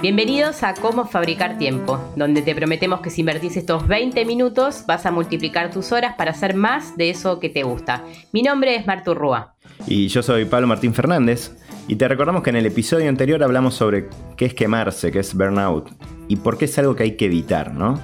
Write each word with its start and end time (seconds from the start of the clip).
Bienvenidos 0.00 0.62
a 0.62 0.74
Cómo 0.74 1.06
Fabricar 1.06 1.58
Tiempo, 1.58 1.98
donde 2.14 2.40
te 2.42 2.54
prometemos 2.54 3.00
que 3.00 3.10
si 3.10 3.22
invertís 3.22 3.56
estos 3.56 3.88
20 3.88 4.24
minutos 4.26 4.84
vas 4.86 5.04
a 5.06 5.10
multiplicar 5.10 5.72
tus 5.72 5.90
horas 5.90 6.14
para 6.16 6.30
hacer 6.30 6.54
más 6.54 6.96
de 6.96 7.10
eso 7.10 7.40
que 7.40 7.48
te 7.48 7.64
gusta. 7.64 8.04
Mi 8.32 8.42
nombre 8.42 8.76
es 8.76 8.86
Martu 8.86 9.12
Rúa. 9.14 9.56
Y 9.88 10.06
yo 10.06 10.22
soy 10.22 10.44
Pablo 10.44 10.68
Martín 10.68 10.94
Fernández. 10.94 11.50
Y 11.88 11.96
te 11.96 12.06
recordamos 12.06 12.44
que 12.44 12.50
en 12.50 12.56
el 12.56 12.66
episodio 12.66 13.08
anterior 13.08 13.42
hablamos 13.42 13.74
sobre 13.74 14.08
qué 14.36 14.44
es 14.44 14.54
quemarse, 14.54 15.10
qué 15.10 15.18
es 15.18 15.34
burnout 15.34 15.90
y 16.28 16.36
por 16.36 16.58
qué 16.58 16.66
es 16.66 16.78
algo 16.78 16.94
que 16.94 17.02
hay 17.02 17.16
que 17.16 17.24
evitar, 17.24 17.74
¿no? 17.74 18.00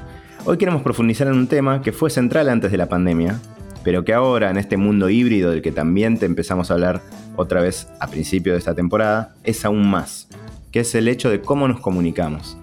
Hoy 0.47 0.59
queremos 0.59 0.83
profundizar 0.83 1.29
en 1.29 1.35
un 1.35 1.47
tema 1.47 1.81
que 1.81 1.93
fue 1.93 2.11
central 2.11 2.49
antes 2.49 2.73
de 2.73 2.77
la 2.77 2.89
pandemia, 2.89 3.39
pero 3.85 4.05
que 4.05 4.15
ahora 4.15 4.51
en 4.51 4.57
este 4.57 4.77
mundo 4.77 5.11
híbrido 5.11 5.53
del 5.53 5.63
que 5.63 5.71
también 5.71 6.19
te 6.19 6.27
empezamos 6.27 6.73
a 6.73 6.75
hablar 6.75 7.03
otra 7.37 7.61
vez 7.61 7.87
a 8.01 8.09
principio 8.09 8.53
de 8.53 8.59
esta 8.59 8.75
temporada, 8.75 9.37
es 9.45 9.65
aún 9.65 9.89
más 9.89 10.29
que 10.75 10.81
es 10.81 10.93
el 10.97 11.07
hecho 11.07 11.31
de 11.31 11.41
cómo 11.41 11.69
nos 11.69 11.79
comunicamos. 11.79 12.59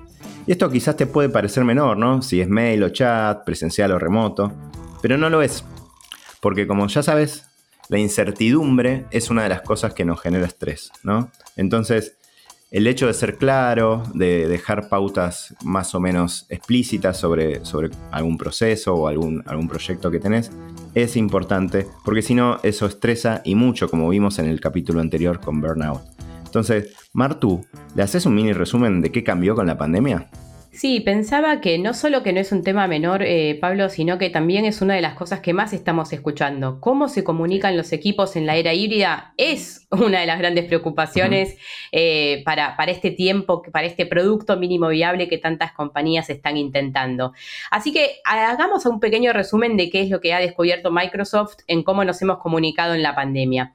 Y 0.45 0.51
esto 0.51 0.69
quizás 0.69 0.97
te 0.97 1.05
puede 1.05 1.29
parecer 1.29 1.63
menor, 1.63 1.95
¿no? 1.95 2.21
Si 2.21 2.41
es 2.41 2.49
mail 2.49 2.83
o 2.83 2.89
chat, 2.89 3.45
presencial 3.45 3.89
o 3.93 3.99
remoto, 3.99 4.51
pero 5.01 5.17
no 5.17 5.29
lo 5.29 5.41
es. 5.41 5.63
Porque 6.41 6.67
como 6.67 6.85
ya 6.87 7.03
sabes, 7.03 7.45
la 7.87 7.99
incertidumbre 7.99 9.05
es 9.11 9.29
una 9.29 9.43
de 9.43 9.49
las 9.49 9.61
cosas 9.61 9.93
que 9.93 10.03
nos 10.03 10.19
genera 10.19 10.45
estrés, 10.45 10.91
¿no? 11.03 11.31
Entonces, 11.55 12.17
el 12.69 12.85
hecho 12.85 13.07
de 13.07 13.13
ser 13.13 13.37
claro, 13.37 14.03
de 14.13 14.45
dejar 14.45 14.89
pautas 14.89 15.55
más 15.63 15.95
o 15.95 16.01
menos 16.01 16.47
explícitas 16.49 17.17
sobre, 17.17 17.63
sobre 17.63 17.91
algún 18.11 18.37
proceso 18.37 18.93
o 18.93 19.07
algún, 19.07 19.41
algún 19.45 19.69
proyecto 19.69 20.11
que 20.11 20.19
tenés, 20.19 20.51
es 20.95 21.15
importante, 21.15 21.87
porque 22.03 22.23
si 22.23 22.35
no, 22.35 22.59
eso 22.63 22.87
estresa 22.87 23.41
y 23.45 23.55
mucho, 23.55 23.89
como 23.89 24.09
vimos 24.09 24.37
en 24.37 24.47
el 24.47 24.59
capítulo 24.59 24.99
anterior 24.99 25.39
con 25.39 25.61
Burnout. 25.61 26.20
Entonces, 26.51 26.93
Martu, 27.13 27.65
¿le 27.95 28.03
haces 28.03 28.25
un 28.25 28.35
mini 28.35 28.51
resumen 28.51 28.99
de 28.99 29.09
qué 29.09 29.23
cambió 29.23 29.55
con 29.55 29.67
la 29.67 29.77
pandemia? 29.77 30.27
Sí, 30.73 30.99
pensaba 30.99 31.61
que 31.61 31.77
no 31.79 31.93
solo 31.93 32.23
que 32.23 32.33
no 32.33 32.41
es 32.41 32.51
un 32.51 32.61
tema 32.61 32.87
menor, 32.87 33.23
eh, 33.23 33.57
Pablo, 33.61 33.87
sino 33.87 34.17
que 34.17 34.29
también 34.29 34.65
es 34.65 34.81
una 34.81 34.95
de 34.95 35.01
las 35.01 35.13
cosas 35.13 35.39
que 35.39 35.53
más 35.53 35.71
estamos 35.71 36.11
escuchando. 36.11 36.81
Cómo 36.81 37.07
se 37.07 37.23
comunican 37.23 37.77
los 37.77 37.93
equipos 37.93 38.35
en 38.35 38.45
la 38.45 38.57
era 38.57 38.73
híbrida 38.73 39.33
es 39.37 39.87
una 39.91 40.19
de 40.19 40.25
las 40.25 40.39
grandes 40.39 40.65
preocupaciones 40.65 41.57
eh, 41.93 42.41
para, 42.43 42.75
para 42.75 42.91
este 42.91 43.11
tiempo, 43.11 43.61
para 43.71 43.87
este 43.87 44.05
producto 44.05 44.57
mínimo 44.57 44.89
viable 44.89 45.29
que 45.29 45.37
tantas 45.37 45.71
compañías 45.71 46.29
están 46.29 46.57
intentando. 46.57 47.31
Así 47.69 47.93
que 47.93 48.17
hagamos 48.25 48.85
un 48.85 48.99
pequeño 48.99 49.31
resumen 49.31 49.77
de 49.77 49.89
qué 49.89 50.01
es 50.01 50.09
lo 50.09 50.19
que 50.19 50.33
ha 50.33 50.39
descubierto 50.39 50.91
Microsoft 50.91 51.59
en 51.67 51.83
cómo 51.83 52.03
nos 52.03 52.21
hemos 52.21 52.39
comunicado 52.39 52.93
en 52.93 53.03
la 53.03 53.15
pandemia. 53.15 53.73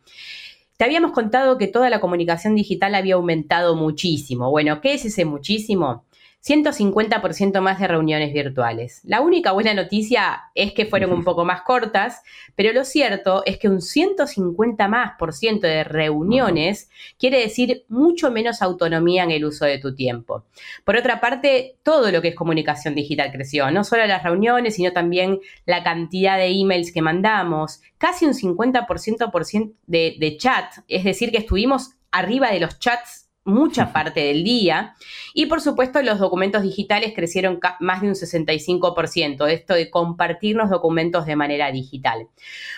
Te 0.76 0.84
habíamos 0.84 1.12
contado 1.12 1.56
que 1.56 1.68
toda 1.68 1.88
la 1.88 2.00
comunicación 2.00 2.54
digital 2.54 2.94
había 2.94 3.14
aumentado 3.14 3.76
muchísimo. 3.76 4.50
Bueno, 4.50 4.80
¿qué 4.80 4.94
es 4.94 5.06
ese 5.06 5.24
muchísimo? 5.24 6.04
150% 6.44 7.60
más 7.60 7.80
de 7.80 7.88
reuniones 7.88 8.32
virtuales. 8.32 9.00
La 9.02 9.20
única 9.20 9.50
buena 9.50 9.74
noticia 9.74 10.44
es 10.54 10.72
que 10.72 10.86
fueron 10.86 11.12
un 11.12 11.24
poco 11.24 11.44
más 11.44 11.62
cortas, 11.62 12.22
pero 12.54 12.72
lo 12.72 12.84
cierto 12.84 13.42
es 13.46 13.58
que 13.58 13.68
un 13.68 13.82
150 13.82 14.86
más 14.86 15.12
por 15.18 15.32
ciento 15.32 15.66
de 15.66 15.82
reuniones 15.82 16.88
quiere 17.18 17.40
decir 17.40 17.84
mucho 17.88 18.30
menos 18.30 18.62
autonomía 18.62 19.24
en 19.24 19.32
el 19.32 19.44
uso 19.44 19.64
de 19.64 19.78
tu 19.78 19.94
tiempo. 19.94 20.44
Por 20.84 20.96
otra 20.96 21.20
parte, 21.20 21.78
todo 21.82 22.12
lo 22.12 22.22
que 22.22 22.28
es 22.28 22.34
comunicación 22.36 22.94
digital 22.94 23.32
creció, 23.32 23.68
no 23.72 23.82
solo 23.82 24.06
las 24.06 24.22
reuniones, 24.22 24.76
sino 24.76 24.92
también 24.92 25.40
la 25.64 25.82
cantidad 25.82 26.36
de 26.36 26.48
emails 26.48 26.92
que 26.92 27.02
mandamos, 27.02 27.82
casi 27.98 28.24
un 28.24 28.34
50% 28.34 29.74
de, 29.86 30.16
de 30.18 30.36
chat, 30.36 30.74
es 30.86 31.02
decir, 31.02 31.32
que 31.32 31.38
estuvimos 31.38 31.96
arriba 32.12 32.50
de 32.50 32.60
los 32.60 32.78
chats 32.78 33.25
mucha 33.46 33.92
parte 33.92 34.20
del 34.20 34.44
día. 34.44 34.94
Y 35.32 35.46
por 35.46 35.60
supuesto 35.60 36.02
los 36.02 36.18
documentos 36.18 36.62
digitales 36.62 37.12
crecieron 37.14 37.58
más 37.80 38.02
de 38.02 38.08
un 38.08 38.14
65%, 38.14 39.48
esto 39.48 39.74
de 39.74 39.90
compartirnos 39.90 40.68
documentos 40.68 41.24
de 41.24 41.36
manera 41.36 41.72
digital. 41.72 42.28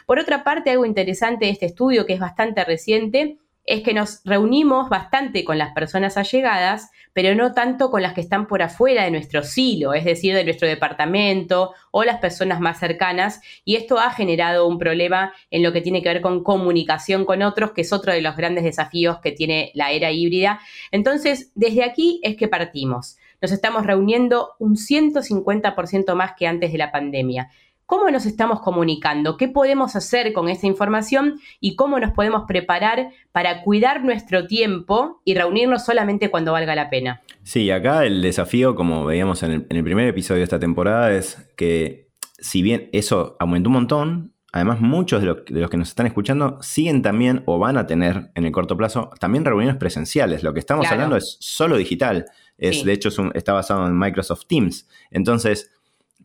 Por 0.06 0.18
otra 0.18 0.44
parte, 0.44 0.70
algo 0.70 0.84
interesante 0.84 1.46
de 1.46 1.52
este 1.52 1.66
estudio, 1.66 2.06
que 2.06 2.12
es 2.12 2.20
bastante 2.20 2.64
reciente, 2.64 3.38
es 3.68 3.82
que 3.82 3.92
nos 3.92 4.22
reunimos 4.24 4.88
bastante 4.88 5.44
con 5.44 5.58
las 5.58 5.72
personas 5.72 6.16
allegadas, 6.16 6.90
pero 7.12 7.34
no 7.34 7.52
tanto 7.52 7.90
con 7.90 8.02
las 8.02 8.14
que 8.14 8.20
están 8.20 8.46
por 8.46 8.62
afuera 8.62 9.04
de 9.04 9.10
nuestro 9.10 9.42
silo, 9.42 9.92
es 9.92 10.04
decir, 10.04 10.34
de 10.34 10.44
nuestro 10.44 10.66
departamento 10.66 11.74
o 11.90 12.04
las 12.04 12.18
personas 12.18 12.60
más 12.60 12.78
cercanas, 12.78 13.40
y 13.64 13.76
esto 13.76 13.98
ha 13.98 14.10
generado 14.10 14.66
un 14.66 14.78
problema 14.78 15.34
en 15.50 15.62
lo 15.62 15.72
que 15.72 15.82
tiene 15.82 16.02
que 16.02 16.08
ver 16.08 16.22
con 16.22 16.42
comunicación 16.42 17.24
con 17.24 17.42
otros, 17.42 17.72
que 17.72 17.82
es 17.82 17.92
otro 17.92 18.12
de 18.12 18.22
los 18.22 18.36
grandes 18.36 18.64
desafíos 18.64 19.18
que 19.20 19.32
tiene 19.32 19.70
la 19.74 19.92
era 19.92 20.10
híbrida. 20.10 20.60
Entonces, 20.90 21.52
desde 21.54 21.84
aquí 21.84 22.20
es 22.22 22.36
que 22.36 22.48
partimos. 22.48 23.18
Nos 23.40 23.52
estamos 23.52 23.86
reuniendo 23.86 24.54
un 24.58 24.76
150% 24.76 26.14
más 26.14 26.32
que 26.36 26.46
antes 26.46 26.72
de 26.72 26.78
la 26.78 26.90
pandemia 26.90 27.50
cómo 27.88 28.10
nos 28.10 28.26
estamos 28.26 28.60
comunicando, 28.60 29.38
qué 29.38 29.48
podemos 29.48 29.96
hacer 29.96 30.34
con 30.34 30.50
esa 30.50 30.66
información 30.66 31.40
y 31.58 31.74
cómo 31.74 31.98
nos 31.98 32.12
podemos 32.12 32.42
preparar 32.46 33.12
para 33.32 33.62
cuidar 33.62 34.04
nuestro 34.04 34.46
tiempo 34.46 35.22
y 35.24 35.34
reunirnos 35.34 35.86
solamente 35.86 36.30
cuando 36.30 36.52
valga 36.52 36.74
la 36.74 36.90
pena. 36.90 37.22
Sí, 37.44 37.70
acá 37.70 38.04
el 38.04 38.20
desafío, 38.20 38.74
como 38.74 39.06
veíamos 39.06 39.42
en 39.42 39.66
el, 39.70 39.84
primer 39.84 40.06
episodio 40.06 40.40
de 40.40 40.44
esta 40.44 40.58
temporada, 40.58 41.12
es 41.12 41.50
que 41.56 42.10
si 42.38 42.60
bien 42.60 42.90
eso 42.92 43.36
aumentó 43.40 43.70
un 43.70 43.74
montón, 43.74 44.34
Además, 44.50 44.80
muchos 44.80 45.20
de, 45.20 45.26
los 45.26 45.70
que 45.70 45.76
nos 45.76 45.90
están 45.90 46.06
escuchando 46.06 46.56
siguen 46.62 47.02
también 47.02 47.42
o 47.44 47.58
van 47.58 47.76
a 47.76 47.86
tener 47.86 48.30
en 48.34 48.46
el 48.46 48.50
corto 48.50 48.78
plazo 48.78 49.10
también 49.20 49.44
reuniones 49.44 49.76
presenciales. 49.76 50.42
Lo 50.42 50.54
que 50.54 50.58
estamos 50.58 50.86
hablando 50.90 51.16
es 51.16 51.36
solo 51.38 51.76
digital. 51.76 52.24
Es, 52.56 52.82
De 52.82 52.92
hecho, 52.92 53.10
está 53.34 53.52
basado 53.52 53.86
en 53.86 53.96
Microsoft 53.96 54.46
Teams. 54.48 54.88
Entonces, 55.10 55.70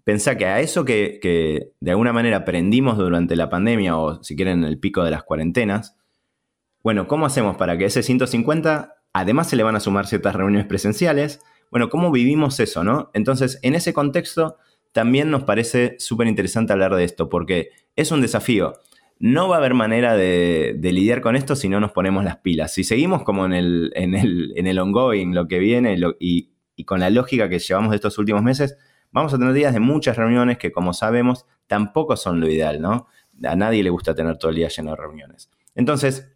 pensá 0.04 0.38
que 0.38 0.46
a 0.46 0.60
eso 0.60 0.86
que, 0.86 1.72
de 1.80 1.92
alguna 1.92 2.14
manera 2.14 2.38
aprendimos 2.38 2.98
durante 2.98 3.36
la 3.36 3.50
pandemia 3.50 3.98
o 3.98 4.24
si 4.24 4.36
quieren 4.36 4.64
el 4.64 4.80
pico 4.80 5.04
de 5.04 5.12
las 5.12 5.24
cuarentenas, 5.24 5.98
bueno, 6.82 7.08
¿cómo 7.08 7.26
hacemos 7.26 7.56
para 7.56 7.78
que 7.78 7.86
ese 7.86 8.04
150 8.04 8.96
además 9.14 9.50
se 9.50 9.56
le 9.56 9.64
van 9.64 9.76
a 9.76 9.80
sumar 9.80 10.06
ciertas 10.08 10.36
reuniones 10.36 10.68
presenciales? 10.68 11.40
Bueno, 11.72 11.90
¿cómo 11.90 12.12
vivimos 12.12 12.60
eso, 12.60 12.84
no? 12.84 13.10
Entonces, 13.14 13.60
en 13.62 13.76
ese 13.76 13.94
contexto 13.94 14.58
también 14.92 15.32
nos 15.32 15.44
parece 15.44 15.96
súper 16.00 16.28
interesante 16.28 16.74
hablar 16.74 16.94
de 16.96 17.06
esto 17.06 17.30
porque 17.30 17.70
es 17.96 18.12
un 18.12 18.22
desafío. 18.22 18.74
No 19.20 19.48
va 19.48 19.56
a 19.56 19.60
haber 19.60 19.74
manera 19.74 20.18
de, 20.18 20.78
lidiar 20.82 21.22
con 21.22 21.38
esto 21.38 21.56
si 21.56 21.70
no 21.70 21.80
nos 21.80 21.94
ponemos 21.94 22.26
las 22.26 22.38
pilas. 22.38 22.74
Si 22.74 22.84
seguimos 22.84 23.24
como 23.24 23.46
en 23.46 23.54
el, 23.54 23.94
en 23.96 24.68
el, 24.68 24.80
ongoing, 24.80 25.34
lo 25.34 25.48
que 25.48 25.60
viene 25.60 25.98
y, 26.20 26.50
y 26.76 26.84
con 26.84 27.00
la 27.00 27.10
lógica 27.10 27.48
que 27.48 27.60
llevamos 27.60 27.92
de 27.92 27.96
estos 27.96 28.18
últimos 28.18 28.44
meses, 28.44 28.78
vamos 29.14 29.34
a 29.34 29.38
tener 29.38 29.54
días 29.54 29.74
de 29.74 29.80
muchas 29.80 30.18
reuniones 30.18 30.58
que, 30.58 30.72
como 30.72 30.94
sabemos, 30.94 31.46
tampoco 31.68 32.18
son 32.18 32.42
lo 32.42 32.50
ideal, 32.50 32.82
¿no? 32.82 33.08
A 33.44 33.56
nadie 33.56 33.84
le 33.84 33.90
gusta 33.90 34.14
tener 34.14 34.38
todo 34.38 34.52
el 34.52 34.58
día 34.58 34.68
lleno 34.68 34.92
de 34.92 34.98
reuniones. 34.98 35.50
Entonces, 35.76 36.36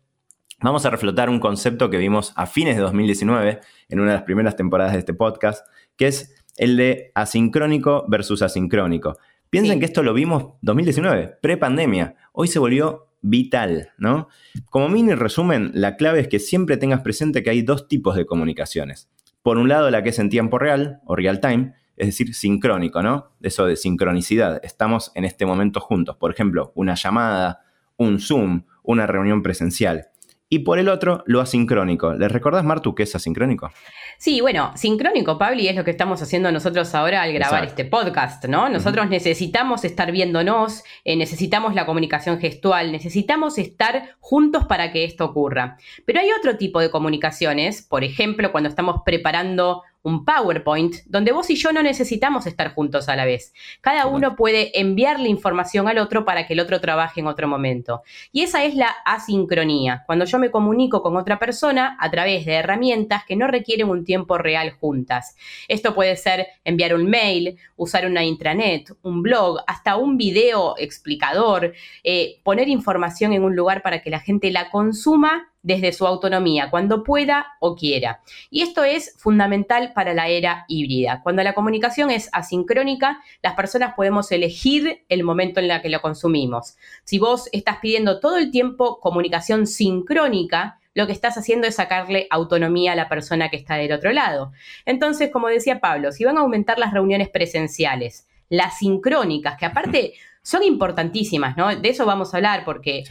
vamos 0.62 0.86
a 0.86 0.90
reflotar 0.90 1.30
un 1.30 1.40
concepto 1.40 1.90
que 1.90 1.98
vimos 1.98 2.34
a 2.36 2.46
fines 2.46 2.76
de 2.76 2.82
2019, 2.82 3.60
en 3.90 4.00
una 4.00 4.12
de 4.12 4.18
las 4.18 4.24
primeras 4.24 4.56
temporadas 4.56 4.94
de 4.94 5.00
este 5.00 5.14
podcast, 5.14 5.68
que 5.98 6.08
es 6.08 6.36
el 6.56 6.78
de 6.78 7.12
asincrónico 7.14 8.06
versus 8.08 8.42
asincrónico. 8.42 9.18
Piensen 9.50 9.80
que 9.80 9.86
esto 9.86 10.04
lo 10.04 10.14
vimos 10.14 10.56
2019, 10.62 11.38
pre-pandemia. 11.42 12.16
Hoy 12.34 12.48
se 12.48 12.60
volvió 12.60 13.08
vital, 13.22 13.90
¿no? 13.98 14.28
Como 14.70 14.90
mini 14.90 15.14
resumen, 15.14 15.72
la 15.74 15.96
clave 15.96 16.20
es 16.20 16.28
que 16.28 16.40
siempre 16.40 16.78
tengas 16.78 17.02
presente 17.02 17.44
que 17.44 17.50
hay 17.50 17.62
dos 17.62 17.88
tipos 17.88 18.16
de 18.16 18.26
comunicaciones. 18.26 19.10
Por 19.42 19.58
un 19.58 19.70
lado, 19.70 19.90
la 19.90 20.04
que 20.04 20.10
es 20.10 20.20
en 20.20 20.30
tiempo 20.30 20.60
real 20.60 21.02
o 21.06 21.16
real 21.16 21.40
time, 21.40 21.74
es 21.98 22.08
decir, 22.08 22.34
sincrónico, 22.34 23.02
¿no? 23.02 23.32
Eso 23.42 23.66
de 23.66 23.76
sincronicidad. 23.76 24.64
Estamos 24.64 25.12
en 25.16 25.26
este 25.26 25.46
momento 25.46 25.80
juntos. 25.82 26.16
Por 26.16 26.32
ejemplo, 26.32 26.72
una 26.76 26.96
llamada, 26.96 27.64
un 27.98 28.20
Zoom, 28.20 28.64
una 28.84 29.08
reunión 29.08 29.42
presencial. 29.42 30.10
Y 30.50 30.60
por 30.60 30.80
el 30.80 30.88
otro, 30.88 31.24
lo 31.26 31.42
asincrónico. 31.42 32.14
¿Les 32.14 32.32
recordás, 32.32 32.64
Martu, 32.64 32.96
qué 32.96 33.04
es 33.04 33.14
asincrónico? 33.14 33.70
Sí, 34.18 34.40
bueno, 34.40 34.72
sincrónico, 34.76 35.38
Pabli, 35.38 35.68
es 35.68 35.76
lo 35.76 35.84
que 35.84 35.92
estamos 35.92 36.22
haciendo 36.22 36.50
nosotros 36.54 36.96
ahora 36.96 37.22
al 37.22 37.34
grabar 37.34 37.66
este 37.66 37.84
podcast, 37.84 38.46
¿no? 38.46 38.70
Nosotros 38.70 39.10
necesitamos 39.10 39.84
estar 39.84 40.10
viéndonos, 40.14 40.84
eh, 41.04 41.18
necesitamos 41.18 41.76
la 41.76 41.86
comunicación 41.86 42.40
gestual, 42.40 42.94
necesitamos 42.94 43.58
estar 43.58 44.16
juntos 44.22 44.66
para 44.66 44.94
que 44.94 45.04
esto 45.04 45.26
ocurra. 45.26 45.78
Pero 46.06 46.22
hay 46.22 46.30
otro 46.32 46.56
tipo 46.56 46.80
de 46.80 46.92
comunicaciones, 46.92 47.82
por 47.82 48.06
ejemplo, 48.06 48.54
cuando 48.54 48.70
estamos 48.70 49.02
preparando 49.06 49.84
un 50.08 50.24
PowerPoint 50.24 50.96
donde 51.06 51.34
vos 51.34 51.50
y 51.50 51.56
yo 51.56 51.74
no 51.74 51.84
necesitamos 51.84 52.48
estar 52.48 52.74
juntos 52.74 53.10
a 53.10 53.18
la 53.18 53.26
vez. 53.26 53.54
Cada 53.82 54.06
uno 54.06 54.38
puede 54.38 54.80
enviarle 54.80 55.28
información 55.28 55.90
al 55.90 55.98
otro 55.98 56.24
para 56.24 56.48
que 56.48 56.54
el 56.54 56.62
otro 56.62 56.80
trabaje 56.80 57.20
en 57.20 57.28
otro 57.28 57.50
momento. 57.50 58.04
Y 58.32 58.44
esa 58.44 58.64
es 58.64 58.74
la 58.74 58.88
asincronía, 59.04 60.04
cuando 60.06 60.24
yo 60.24 60.40
me 60.40 60.50
comunico 60.50 61.04
con 61.04 61.18
otra 61.18 61.40
persona 61.40 61.98
a 62.00 62.10
través 62.10 62.46
de 62.46 62.54
herramientas 62.54 63.24
que 63.28 63.36
no 63.36 63.48
requieren 63.48 63.90
un 63.90 64.06
tiempo 64.06 64.38
real 64.38 64.72
juntas. 64.72 65.36
Esto 65.68 65.94
puede 65.94 66.16
ser 66.16 66.48
enviar 66.64 66.96
un 66.96 67.10
mail, 67.10 67.58
usar 67.76 68.06
una 68.06 68.24
intranet, 68.24 68.90
un 69.02 69.22
blog, 69.22 69.60
hasta 69.68 69.98
un 69.98 70.16
video 70.16 70.76
explicador, 70.78 71.74
eh, 72.06 72.40
poner 72.44 72.70
información 72.70 73.34
en 73.34 73.44
un 73.44 73.58
lugar 73.58 73.82
para 73.82 74.02
que 74.02 74.10
la 74.10 74.22
gente 74.22 74.52
la 74.52 74.70
consuma 74.70 75.52
desde 75.68 75.92
su 75.92 76.08
autonomía, 76.08 76.70
cuando 76.70 77.04
pueda 77.04 77.46
o 77.60 77.76
quiera. 77.76 78.22
Y 78.50 78.62
esto 78.62 78.86
es 78.86 79.14
fundamental 79.18 79.92
para 79.94 80.14
la 80.14 80.30
era 80.30 80.64
híbrida. 80.70 81.20
Cuando 81.24 81.44
la 81.44 81.54
comunicación 81.54 82.10
es 82.10 82.30
asincrónica, 82.32 83.20
las 83.44 83.54
personas 83.54 83.94
podemos 83.94 84.32
elegir 84.32 85.04
el 85.10 85.26
momento 85.26 85.60
en 85.60 85.70
el 85.70 85.82
que 85.82 85.90
lo 85.90 86.00
consumimos. 86.00 86.78
Si 87.04 87.20
vos 87.20 87.50
estás 87.52 87.80
pidiendo 87.82 88.22
todo 88.22 88.38
el 88.38 88.50
tiempo 88.50 89.02
comunicación 89.02 89.68
sincrónica, 89.68 90.80
lo 90.94 91.06
que 91.06 91.12
estás 91.12 91.38
haciendo 91.38 91.68
es 91.68 91.76
sacarle 91.76 92.28
autonomía 92.30 92.94
a 92.94 92.96
la 92.96 93.10
persona 93.10 93.50
que 93.50 93.58
está 93.58 93.76
del 93.76 93.92
otro 93.92 94.14
lado. 94.14 94.54
Entonces, 94.86 95.32
como 95.34 95.50
decía 95.50 95.82
Pablo, 95.82 96.14
si 96.14 96.24
van 96.24 96.38
a 96.38 96.42
aumentar 96.42 96.80
las 96.80 96.94
reuniones 96.94 97.28
presenciales, 97.28 98.26
las 98.48 98.78
sincrónicas, 98.78 99.58
que 99.58 99.66
aparte 99.66 100.14
son 100.42 100.64
importantísimas, 100.64 101.58
¿no? 101.58 101.76
De 101.76 101.90
eso 101.90 102.06
vamos 102.06 102.34
a 102.34 102.38
hablar 102.38 102.64
porque 102.64 103.04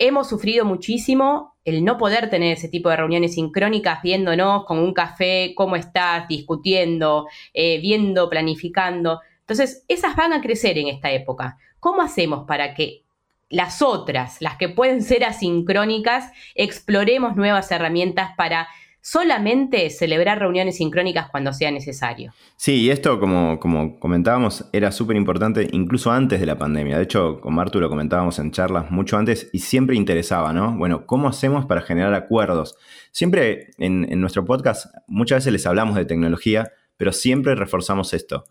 hemos 0.00 0.28
sufrido 0.28 0.64
muchísimo 0.64 1.55
el 1.66 1.84
no 1.84 1.98
poder 1.98 2.30
tener 2.30 2.52
ese 2.52 2.68
tipo 2.68 2.88
de 2.88 2.96
reuniones 2.96 3.34
sincrónicas 3.34 4.00
viéndonos 4.00 4.64
con 4.64 4.78
un 4.78 4.94
café, 4.94 5.52
cómo 5.56 5.74
estás, 5.74 6.28
discutiendo, 6.28 7.26
eh, 7.52 7.80
viendo, 7.80 8.30
planificando. 8.30 9.20
Entonces, 9.40 9.84
esas 9.88 10.14
van 10.14 10.32
a 10.32 10.40
crecer 10.40 10.78
en 10.78 10.86
esta 10.86 11.10
época. 11.10 11.58
¿Cómo 11.80 12.02
hacemos 12.02 12.46
para 12.46 12.72
que 12.72 13.02
las 13.48 13.82
otras, 13.82 14.40
las 14.40 14.56
que 14.56 14.68
pueden 14.68 15.02
ser 15.02 15.24
asincrónicas, 15.24 16.30
exploremos 16.54 17.34
nuevas 17.34 17.70
herramientas 17.72 18.30
para 18.36 18.68
solamente 19.08 19.88
celebrar 19.90 20.40
reuniones 20.40 20.78
sincrónicas 20.78 21.30
cuando 21.30 21.52
sea 21.52 21.70
necesario. 21.70 22.32
Sí, 22.56 22.80
y 22.80 22.90
esto, 22.90 23.20
como, 23.20 23.60
como 23.60 24.00
comentábamos, 24.00 24.68
era 24.72 24.90
súper 24.90 25.16
importante 25.16 25.68
incluso 25.70 26.10
antes 26.10 26.40
de 26.40 26.46
la 26.46 26.58
pandemia. 26.58 26.96
De 26.96 27.04
hecho, 27.04 27.40
con 27.40 27.54
Martu 27.54 27.78
lo 27.78 27.88
comentábamos 27.88 28.40
en 28.40 28.50
charlas 28.50 28.90
mucho 28.90 29.16
antes 29.16 29.48
y 29.52 29.60
siempre 29.60 29.94
interesaba, 29.94 30.52
¿no? 30.52 30.76
Bueno, 30.76 31.06
¿cómo 31.06 31.28
hacemos 31.28 31.66
para 31.66 31.82
generar 31.82 32.14
acuerdos? 32.14 32.74
Siempre 33.12 33.70
en, 33.78 34.10
en 34.10 34.20
nuestro 34.20 34.44
podcast, 34.44 34.86
muchas 35.06 35.36
veces 35.36 35.52
les 35.52 35.66
hablamos 35.66 35.94
de 35.94 36.04
tecnología, 36.04 36.72
pero 36.96 37.12
siempre 37.12 37.54
reforzamos 37.54 38.12
esto. 38.12 38.42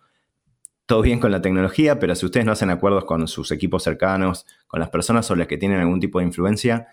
Todo 0.85 1.01
bien 1.01 1.19
con 1.19 1.31
la 1.31 1.41
tecnología, 1.41 1.99
pero 1.99 2.15
si 2.15 2.27
ustedes 2.27 2.45
no 2.45 2.53
hacen 2.53 2.69
acuerdos 2.69 3.03
con 3.03 3.27
sus 3.27 3.51
equipos 3.51 3.83
cercanos, 3.83 4.45
con 4.67 4.79
las 4.79 4.89
personas 4.89 5.25
sobre 5.25 5.39
las 5.39 5.47
que 5.49 5.57
tienen 5.57 5.81
algún 5.81 5.99
tipo 5.99 6.19
de 6.19 6.25
influencia, 6.25 6.87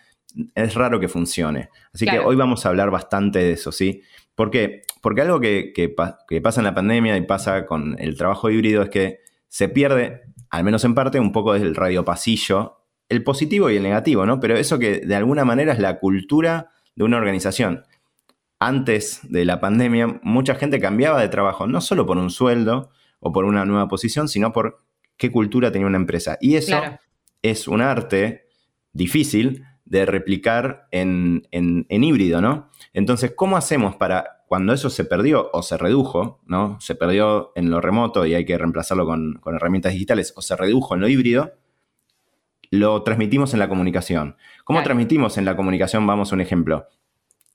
es 0.54 0.74
raro 0.74 1.00
que 1.00 1.08
funcione. 1.08 1.70
Así 1.92 2.06
que 2.06 2.18
hoy 2.18 2.36
vamos 2.36 2.64
a 2.64 2.70
hablar 2.70 2.90
bastante 2.90 3.38
de 3.38 3.52
eso, 3.52 3.72
¿sí? 3.72 4.02
¿Por 4.34 4.50
qué? 4.50 4.82
Porque 5.00 5.20
algo 5.22 5.40
que, 5.40 5.94
pasa 6.42 6.60
en 6.60 6.64
la 6.64 6.74
pandemia 6.74 7.16
y 7.16 7.22
pasa 7.22 7.66
con 7.66 7.96
el 7.98 8.16
trabajo 8.16 8.50
híbrido 8.50 8.82
es 8.82 8.88
que 8.88 9.20
se 9.48 9.68
pierde, 9.68 10.22
al 10.50 10.64
menos 10.64 10.84
en 10.84 10.94
parte, 10.94 11.20
un 11.20 11.32
poco 11.32 11.52
del 11.52 11.74
radio 11.74 12.04
pasillo, 12.04 12.78
el 13.08 13.22
positivo 13.22 13.68
y 13.68 13.76
el 13.76 13.82
negativo, 13.82 14.24
¿no? 14.24 14.40
Pero 14.40 14.56
eso 14.56 14.78
que 14.78 15.00
de 15.00 15.14
alguna 15.14 15.44
manera 15.44 15.72
es 15.72 15.78
la 15.78 15.98
cultura 15.98 16.70
de 16.94 17.04
una 17.04 17.18
organización. 17.18 17.84
Antes 18.58 19.20
de 19.24 19.44
la 19.44 19.60
pandemia, 19.60 20.20
mucha 20.22 20.54
gente 20.54 20.80
cambiaba 20.80 21.20
de 21.20 21.28
trabajo, 21.28 21.66
no 21.66 21.80
solo 21.80 22.06
por 22.06 22.16
un 22.16 22.30
sueldo 22.30 22.90
o 23.20 23.32
por 23.32 23.44
una 23.44 23.64
nueva 23.64 23.88
posición, 23.88 24.28
sino 24.28 24.52
por 24.52 24.78
qué 25.16 25.30
cultura 25.30 25.72
tenía 25.72 25.86
una 25.86 25.98
empresa. 25.98 26.38
Y 26.40 26.54
eso 26.54 26.80
es 27.42 27.68
un 27.68 27.82
arte 27.82 28.46
difícil, 28.92 29.64
de 29.92 30.06
replicar 30.06 30.88
en, 30.90 31.46
híbrido, 31.90 32.40
¿no? 32.40 32.70
Entonces, 32.94 33.34
¿cómo 33.36 33.58
hacemos 33.58 33.94
para 33.94 34.42
cuando 34.46 34.72
eso 34.72 34.88
se 34.88 35.04
perdió 35.04 35.50
o 35.52 35.62
se 35.62 35.76
redujo, 35.76 36.40
¿no? 36.46 36.80
Se 36.80 36.94
perdió 36.94 37.52
en 37.56 37.70
lo 37.70 37.78
remoto 37.82 38.24
y 38.24 38.34
hay 38.34 38.46
que 38.46 38.56
reemplazarlo 38.56 39.04
con, 39.04 39.42
herramientas 39.44 39.92
digitales 39.92 40.32
o 40.34 40.40
se 40.40 40.56
redujo 40.56 40.94
en 40.94 41.02
lo 41.02 41.08
híbrido, 41.08 41.52
lo 42.70 43.02
transmitimos 43.02 43.52
en 43.52 43.58
la 43.58 43.68
comunicación. 43.68 44.36
¿Cómo 44.64 44.82
transmitimos 44.82 45.36
en 45.36 45.44
la 45.44 45.56
comunicación? 45.56 46.06
Vamos 46.06 46.32
a 46.32 46.36
un 46.36 46.40
ejemplo. 46.40 46.88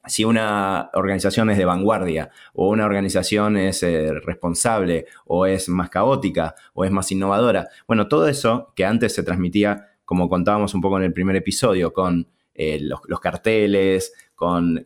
Si 0.05 0.23
una 0.23 0.91
organización 0.93 1.49
es 1.49 1.57
de 1.57 1.65
vanguardia 1.65 2.29
o 2.53 2.69
una 2.69 2.85
organización 2.85 3.57
es 3.57 3.81
eh, 3.81 4.13
responsable 4.13 5.07
o 5.25 5.47
es 5.47 5.69
más 5.69 5.89
caótica 5.89 6.53
o 6.75 6.85
es 6.85 6.91
más 6.91 7.11
innovadora, 7.11 7.69
bueno, 7.87 8.07
todo 8.07 8.27
eso 8.27 8.73
que 8.75 8.85
antes 8.85 9.15
se 9.15 9.23
transmitía 9.23 9.96
como 10.07 10.29
contábamos 10.29 10.73
un 10.73 10.79
poco 10.79 10.97
en 10.97 11.03
el 11.03 11.11
primer 11.11 11.35
episodio, 11.35 11.91
con 11.91 12.29
eh, 12.55 12.79
los, 12.79 13.19
carteles, 13.19 14.13
con, 14.35 14.85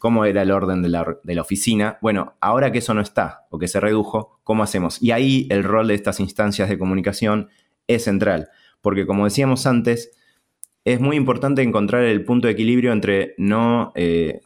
cómo 0.00 0.24
era 0.24 0.42
el 0.42 0.50
orden 0.50 0.82
de 0.82 0.88
la, 0.88 1.40
oficina. 1.40 1.98
Bueno, 2.02 2.34
ahora 2.40 2.72
que 2.72 2.78
eso 2.78 2.94
no 2.94 3.00
está 3.00 3.46
o 3.50 3.60
que 3.60 3.68
se 3.68 3.78
redujo, 3.78 4.40
¿cómo 4.42 4.64
hacemos? 4.64 5.00
Y 5.00 5.12
ahí 5.12 5.46
el 5.50 5.62
rol 5.62 5.86
de 5.86 5.94
estas 5.94 6.18
instancias 6.18 6.68
de 6.68 6.76
comunicación 6.76 7.48
es 7.86 8.02
central, 8.02 8.48
porque 8.82 9.06
como 9.06 9.22
decíamos 9.24 9.68
antes, 9.68 10.10
es 10.84 10.98
muy 10.98 11.14
importante 11.14 11.62
encontrar 11.62 12.02
el 12.02 12.24
punto 12.24 12.48
de 12.48 12.54
equilibrio 12.54 12.92
entre 12.92 13.36
no 13.38 13.92
eh, 13.94 14.40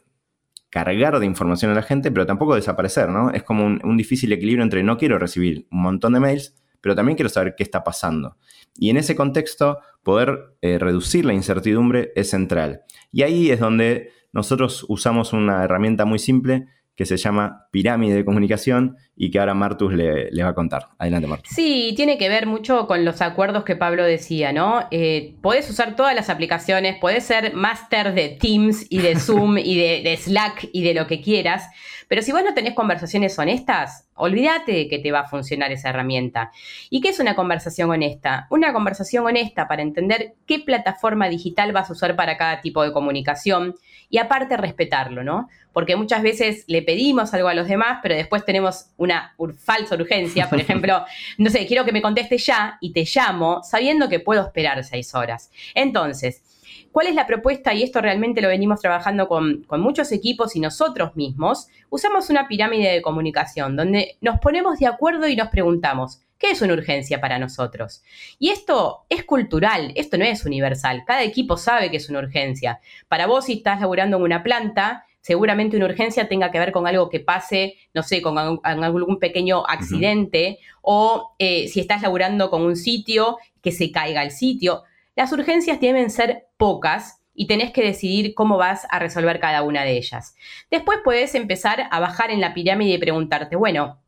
cargar 0.69 1.19
de 1.19 1.25
información 1.25 1.71
a 1.71 1.75
la 1.75 1.81
gente, 1.81 2.11
pero 2.11 2.27
tampoco 2.27 2.53
desaparecer, 2.53 3.09
¿no? 3.09 3.31
Es 3.31 3.41
como 3.41 3.65
un, 3.65 3.97
difícil 3.97 4.31
equilibrio 4.33 4.63
entre 4.63 4.83
no 4.83 4.99
quiero 4.99 5.17
recibir 5.17 5.65
un 5.71 5.81
montón 5.81 6.13
de 6.13 6.19
mails, 6.19 6.55
pero 6.81 6.95
también 6.95 7.15
quiero 7.15 7.29
saber 7.29 7.55
qué 7.57 7.63
está 7.63 7.83
pasando. 7.83 8.37
Y 8.75 8.89
en 8.89 8.97
ese 8.97 9.15
contexto, 9.15 9.79
poder 10.03 10.55
eh, 10.61 10.79
reducir 10.79 11.25
la 11.25 11.33
incertidumbre 11.33 12.11
es 12.15 12.29
central. 12.29 12.81
Y 13.11 13.23
ahí 13.23 13.51
es 13.51 13.59
donde 13.59 14.11
nosotros 14.31 14.85
usamos 14.87 15.33
una 15.33 15.63
herramienta 15.63 16.05
muy 16.05 16.19
simple 16.19 16.67
que 16.95 17.05
se 17.05 17.15
llama 17.15 17.67
pirámide 17.71 18.13
de 18.13 18.25
comunicación 18.25 18.97
y 19.15 19.31
que 19.31 19.39
ahora 19.39 19.53
Martus 19.53 19.93
le, 19.93 20.43
va 20.43 20.49
a 20.49 20.53
contar. 20.53 20.89
Adelante, 20.97 21.27
Martus. 21.27 21.53
Sí, 21.55 21.93
tiene 21.95 22.17
que 22.17 22.27
ver 22.27 22.45
mucho 22.45 22.87
con 22.87 23.05
los 23.05 23.21
acuerdos 23.21 23.63
que 23.63 23.77
Pablo 23.77 24.03
decía, 24.03 24.51
¿no? 24.51 24.85
Eh, 24.91 25.37
podés 25.41 25.69
usar 25.69 25.95
todas 25.95 26.13
las 26.13 26.29
aplicaciones, 26.29 26.97
podés 26.99 27.23
ser 27.23 27.53
máster 27.53 28.13
de 28.13 28.37
Teams 28.41 28.85
y 28.89 28.97
de 28.97 29.15
Zoom 29.19 29.57
y 29.57 29.77
de 29.77 30.17
Slack 30.17 30.69
y 30.73 30.83
de 30.83 30.93
lo 30.93 31.07
que 31.07 31.21
quieras, 31.21 31.69
pero 32.09 32.23
si 32.23 32.31
vos 32.31 32.43
no 32.43 32.55
tenés 32.55 32.73
conversaciones 32.73 33.37
honestas, 33.37 34.08
olvídate 34.19 34.71
de 34.73 34.87
que 34.87 34.99
te 34.99 35.11
va 35.11 35.21
a 35.21 35.27
funcionar 35.27 35.71
esa 35.71 35.89
herramienta. 35.89 36.51
¿Y 36.89 37.01
qué 37.01 37.09
es 37.09 37.19
una 37.19 37.35
conversación 37.35 37.89
honesta? 37.89 38.47
Una 38.49 38.73
conversación 38.73 39.25
honesta 39.25 39.67
para 39.67 39.81
entender 39.81 40.33
qué 40.45 40.59
plataforma 40.59 41.29
digital 41.29 41.71
vas 41.71 41.89
a 41.89 41.93
usar 41.93 42.15
para 42.15 42.37
cada 42.37 42.61
tipo 42.61 42.83
de 42.83 42.91
comunicación 42.91 43.75
y 44.09 44.17
aparte 44.17 44.57
respetarlo, 44.57 45.23
¿no? 45.23 45.49
Porque 45.71 45.95
muchas 45.95 46.23
veces 46.23 46.65
le 46.67 46.81
pedimos 46.81 47.33
algo 47.33 47.47
a 47.47 47.53
los 47.53 47.67
demás, 47.67 47.99
pero 48.01 48.15
después 48.15 48.43
tenemos 48.43 48.87
una 48.97 49.35
falsa 49.63 49.95
urgencia. 49.95 50.49
Por 50.49 50.59
ejemplo, 50.59 51.05
no 51.37 51.49
sé, 51.49 51.65
quiero 51.67 51.85
que 51.85 51.91
me 51.91 52.01
conteste 52.01 52.37
ya 52.37 52.77
y 52.81 52.91
te 52.91 53.05
llamo 53.05 53.61
sabiendo 53.63 54.09
que 54.09 54.19
puedo 54.19 54.41
esperar 54.43 54.83
seis 54.83 55.13
horas. 55.13 55.51
Entonces, 55.75 56.43
¿Cuál 56.91 57.07
es 57.07 57.15
la 57.15 57.27
propuesta? 57.27 57.73
Y 57.73 57.83
esto 57.83 58.01
realmente 58.01 58.41
lo 58.41 58.47
venimos 58.47 58.81
trabajando 58.81 59.27
con, 59.27 59.65
muchos 59.77 60.11
equipos 60.11 60.55
y 60.55 60.59
nosotros 60.59 61.15
mismos. 61.15 61.67
Usamos 61.89 62.29
una 62.29 62.47
pirámide 62.47 62.91
de 62.91 63.01
comunicación 63.01 63.75
donde 63.75 64.17
nos 64.21 64.39
ponemos 64.39 64.79
de 64.79 64.87
acuerdo 64.87 65.27
y 65.27 65.35
nos 65.35 65.49
preguntamos, 65.49 66.21
¿qué 66.37 66.51
es 66.51 66.61
una 66.61 66.73
urgencia 66.73 67.21
para 67.21 67.37
nosotros? 67.37 68.03
Y 68.39 68.49
esto 68.49 69.05
es 69.09 69.23
cultural, 69.23 69.91
esto 69.95 70.17
no 70.17 70.25
es 70.25 70.45
universal. 70.45 71.03
Cada 71.05 71.23
equipo 71.23 71.57
sabe 71.57 71.91
que 71.91 71.97
es 71.97 72.09
una 72.09 72.19
urgencia. 72.19 72.79
Para 73.07 73.27
vos, 73.27 73.45
si 73.45 73.53
estás 73.53 73.81
laburando 73.81 74.17
en 74.17 74.23
una 74.23 74.41
planta, 74.41 75.05
seguramente 75.21 75.77
una 75.77 75.85
urgencia 75.85 76.27
tenga 76.27 76.51
que 76.51 76.59
ver 76.59 76.71
con 76.71 76.87
algo 76.87 77.09
que 77.09 77.19
pase, 77.19 77.75
no 77.93 78.01
sé, 78.01 78.21
con 78.21 78.37
algún 78.37 79.19
pequeño 79.19 79.63
accidente, 79.67 80.57
o 80.81 81.35
eh, 81.37 81.67
si 81.67 81.81
estás 81.81 82.01
laburando 82.01 82.49
con 82.49 82.63
un 82.63 82.75
sitio, 82.75 83.37
que 83.61 83.71
se 83.71 83.91
caiga 83.91 84.23
el 84.23 84.31
sitio. 84.31 84.83
Las 85.19 85.33
urgencias 85.33 85.81
deben 85.81 86.09
ser 86.11 86.45
pocas 86.55 87.21
y 87.35 87.45
tenés 87.45 87.71
que 87.71 87.83
decidir 87.83 88.33
cómo 88.33 88.55
vas 88.55 88.87
a 88.89 88.99
resolver 88.99 89.41
cada 89.41 89.63
una 89.63 89.83
de 89.83 89.97
ellas. 89.97 90.33
Después 90.71 90.99
puedes 91.03 91.35
empezar 91.35 91.89
a 91.91 91.99
bajar 91.99 92.31
en 92.31 92.39
la 92.39 92.53
pirámide 92.53 92.93
y 92.93 92.97
preguntarte, 92.99 93.57
bueno, 93.57 93.99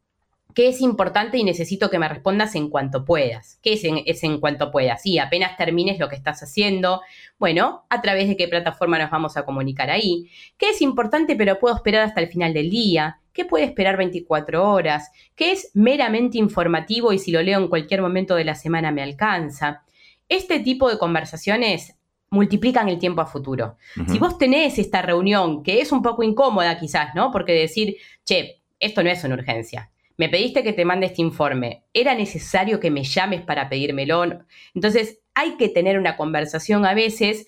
¿qué 0.55 0.69
es 0.69 0.79
importante 0.79 1.37
y 1.37 1.43
necesito 1.43 1.89
que 1.89 1.99
me 1.99 2.07
respondas 2.07 2.55
en 2.55 2.69
cuanto 2.69 3.03
puedas? 3.03 3.59
¿Qué 3.61 3.73
es 3.73 3.83
en, 3.83 4.01
es 4.05 4.23
en 4.23 4.39
cuanto 4.39 4.71
puedas? 4.71 5.01
Sí, 5.01 5.19
apenas 5.19 5.57
termines 5.57 5.99
lo 5.99 6.07
que 6.07 6.15
estás 6.15 6.43
haciendo. 6.43 7.01
Bueno, 7.37 7.83
¿a 7.89 8.01
través 8.01 8.29
de 8.29 8.37
qué 8.37 8.47
plataforma 8.47 8.97
nos 8.97 9.11
vamos 9.11 9.35
a 9.35 9.43
comunicar 9.43 9.89
ahí? 9.89 10.29
¿Qué 10.57 10.69
es 10.69 10.81
importante 10.81 11.35
pero 11.35 11.59
puedo 11.59 11.75
esperar 11.75 12.03
hasta 12.03 12.21
el 12.21 12.27
final 12.27 12.53
del 12.53 12.69
día? 12.69 13.19
¿Qué 13.33 13.43
puede 13.43 13.65
esperar 13.65 13.97
24 13.97 14.65
horas? 14.65 15.11
¿Qué 15.35 15.51
es 15.51 15.71
meramente 15.73 16.37
informativo 16.37 17.11
y 17.11 17.19
si 17.19 17.31
lo 17.31 17.41
leo 17.41 17.59
en 17.59 17.67
cualquier 17.67 18.01
momento 18.01 18.35
de 18.35 18.45
la 18.45 18.55
semana 18.55 18.93
me 18.93 19.03
alcanza? 19.03 19.83
Este 20.31 20.61
tipo 20.61 20.89
de 20.89 20.97
conversaciones 20.97 21.97
multiplican 22.29 22.87
el 22.87 22.99
tiempo 22.99 23.19
a 23.21 23.25
futuro. 23.25 23.75
Si 24.07 24.17
vos 24.17 24.37
tenés 24.37 24.79
esta 24.79 25.01
reunión, 25.01 25.61
que 25.61 25.81
es 25.81 25.91
un 25.91 26.01
poco 26.01 26.23
incómoda 26.23 26.79
quizás, 26.79 27.13
¿no? 27.15 27.31
Porque 27.31 27.51
decir, 27.51 27.97
che, 28.23 28.61
esto 28.79 29.03
no 29.03 29.09
es 29.09 29.21
una 29.25 29.35
urgencia. 29.35 29.91
Me 30.15 30.29
pediste 30.29 30.63
que 30.63 30.71
te 30.71 30.85
mande 30.85 31.07
este 31.07 31.21
informe. 31.21 31.83
¿Era 31.93 32.15
necesario 32.15 32.79
que 32.79 32.89
me 32.89 33.03
llames 33.03 33.41
para 33.41 33.67
pedírmelo? 33.67 34.45
Entonces, 34.73 35.19
hay 35.33 35.57
que 35.57 35.67
tener 35.67 35.99
una 35.99 36.15
conversación 36.15 36.85
a 36.85 36.93
veces 36.93 37.45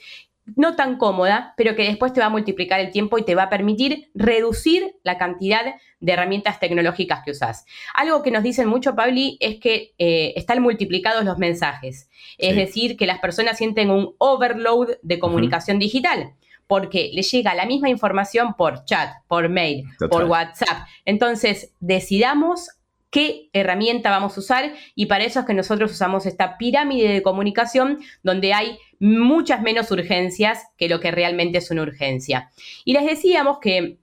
no 0.56 0.76
tan 0.76 0.98
cómoda, 0.98 1.54
pero 1.58 1.76
que 1.76 1.84
después 1.84 2.14
te 2.14 2.20
va 2.20 2.28
a 2.28 2.30
multiplicar 2.30 2.80
el 2.80 2.92
tiempo 2.92 3.18
y 3.18 3.24
te 3.24 3.36
va 3.36 3.44
a 3.44 3.50
permitir 3.50 4.12
reducir 4.14 4.96
la 5.04 5.18
cantidad 5.18 5.76
de 6.00 6.12
herramientas 6.12 6.60
tecnológicas 6.60 7.22
que 7.24 7.32
usas. 7.32 7.66
Algo 7.94 8.22
que 8.24 8.32
nos 8.32 8.44
dicen 8.44 8.68
mucho, 8.68 8.96
Pabli, 8.96 9.38
es 9.40 9.60
que 9.60 9.94
eh, 9.98 10.34
están 10.36 10.62
multiplicados 10.62 11.24
los 11.24 11.38
mensajes. 11.38 12.10
Es 12.38 12.56
decir, 12.56 12.98
que 12.98 13.08
las 13.08 13.20
personas 13.20 13.58
sienten 13.58 13.90
un 13.90 14.16
overload 14.18 14.98
de 15.02 15.20
comunicación 15.20 15.80
digital 15.80 16.34
porque 16.68 17.12
le 17.14 17.22
llega 17.22 17.54
la 17.54 17.66
misma 17.66 17.90
información 17.90 18.56
por 18.56 18.86
chat, 18.86 19.14
por 19.28 19.50
mail, 19.50 19.86
por 20.10 20.26
WhatsApp. 20.26 20.88
Entonces, 21.06 21.74
decidamos 21.80 22.70
qué 23.14 23.50
herramienta 23.54 24.10
vamos 24.10 24.36
a 24.36 24.40
usar 24.40 24.74
y 24.96 25.06
para 25.06 25.24
eso 25.24 25.40
es 25.40 25.46
que 25.46 25.54
nosotros 25.54 25.92
usamos 25.92 26.26
esta 26.26 26.58
pirámide 26.58 27.14
de 27.14 27.22
comunicación 27.22 28.00
donde 28.24 28.56
hay 28.56 28.80
muchas 29.00 29.62
menos 29.62 29.92
urgencias 29.92 30.64
que 30.78 30.90
lo 30.90 31.00
que 31.00 31.12
realmente 31.12 31.60
es 31.60 31.70
una 31.70 31.84
urgencia. 31.84 32.50
Y 32.84 32.94
les 32.94 33.06
decíamos 33.06 33.60
que 33.60 33.98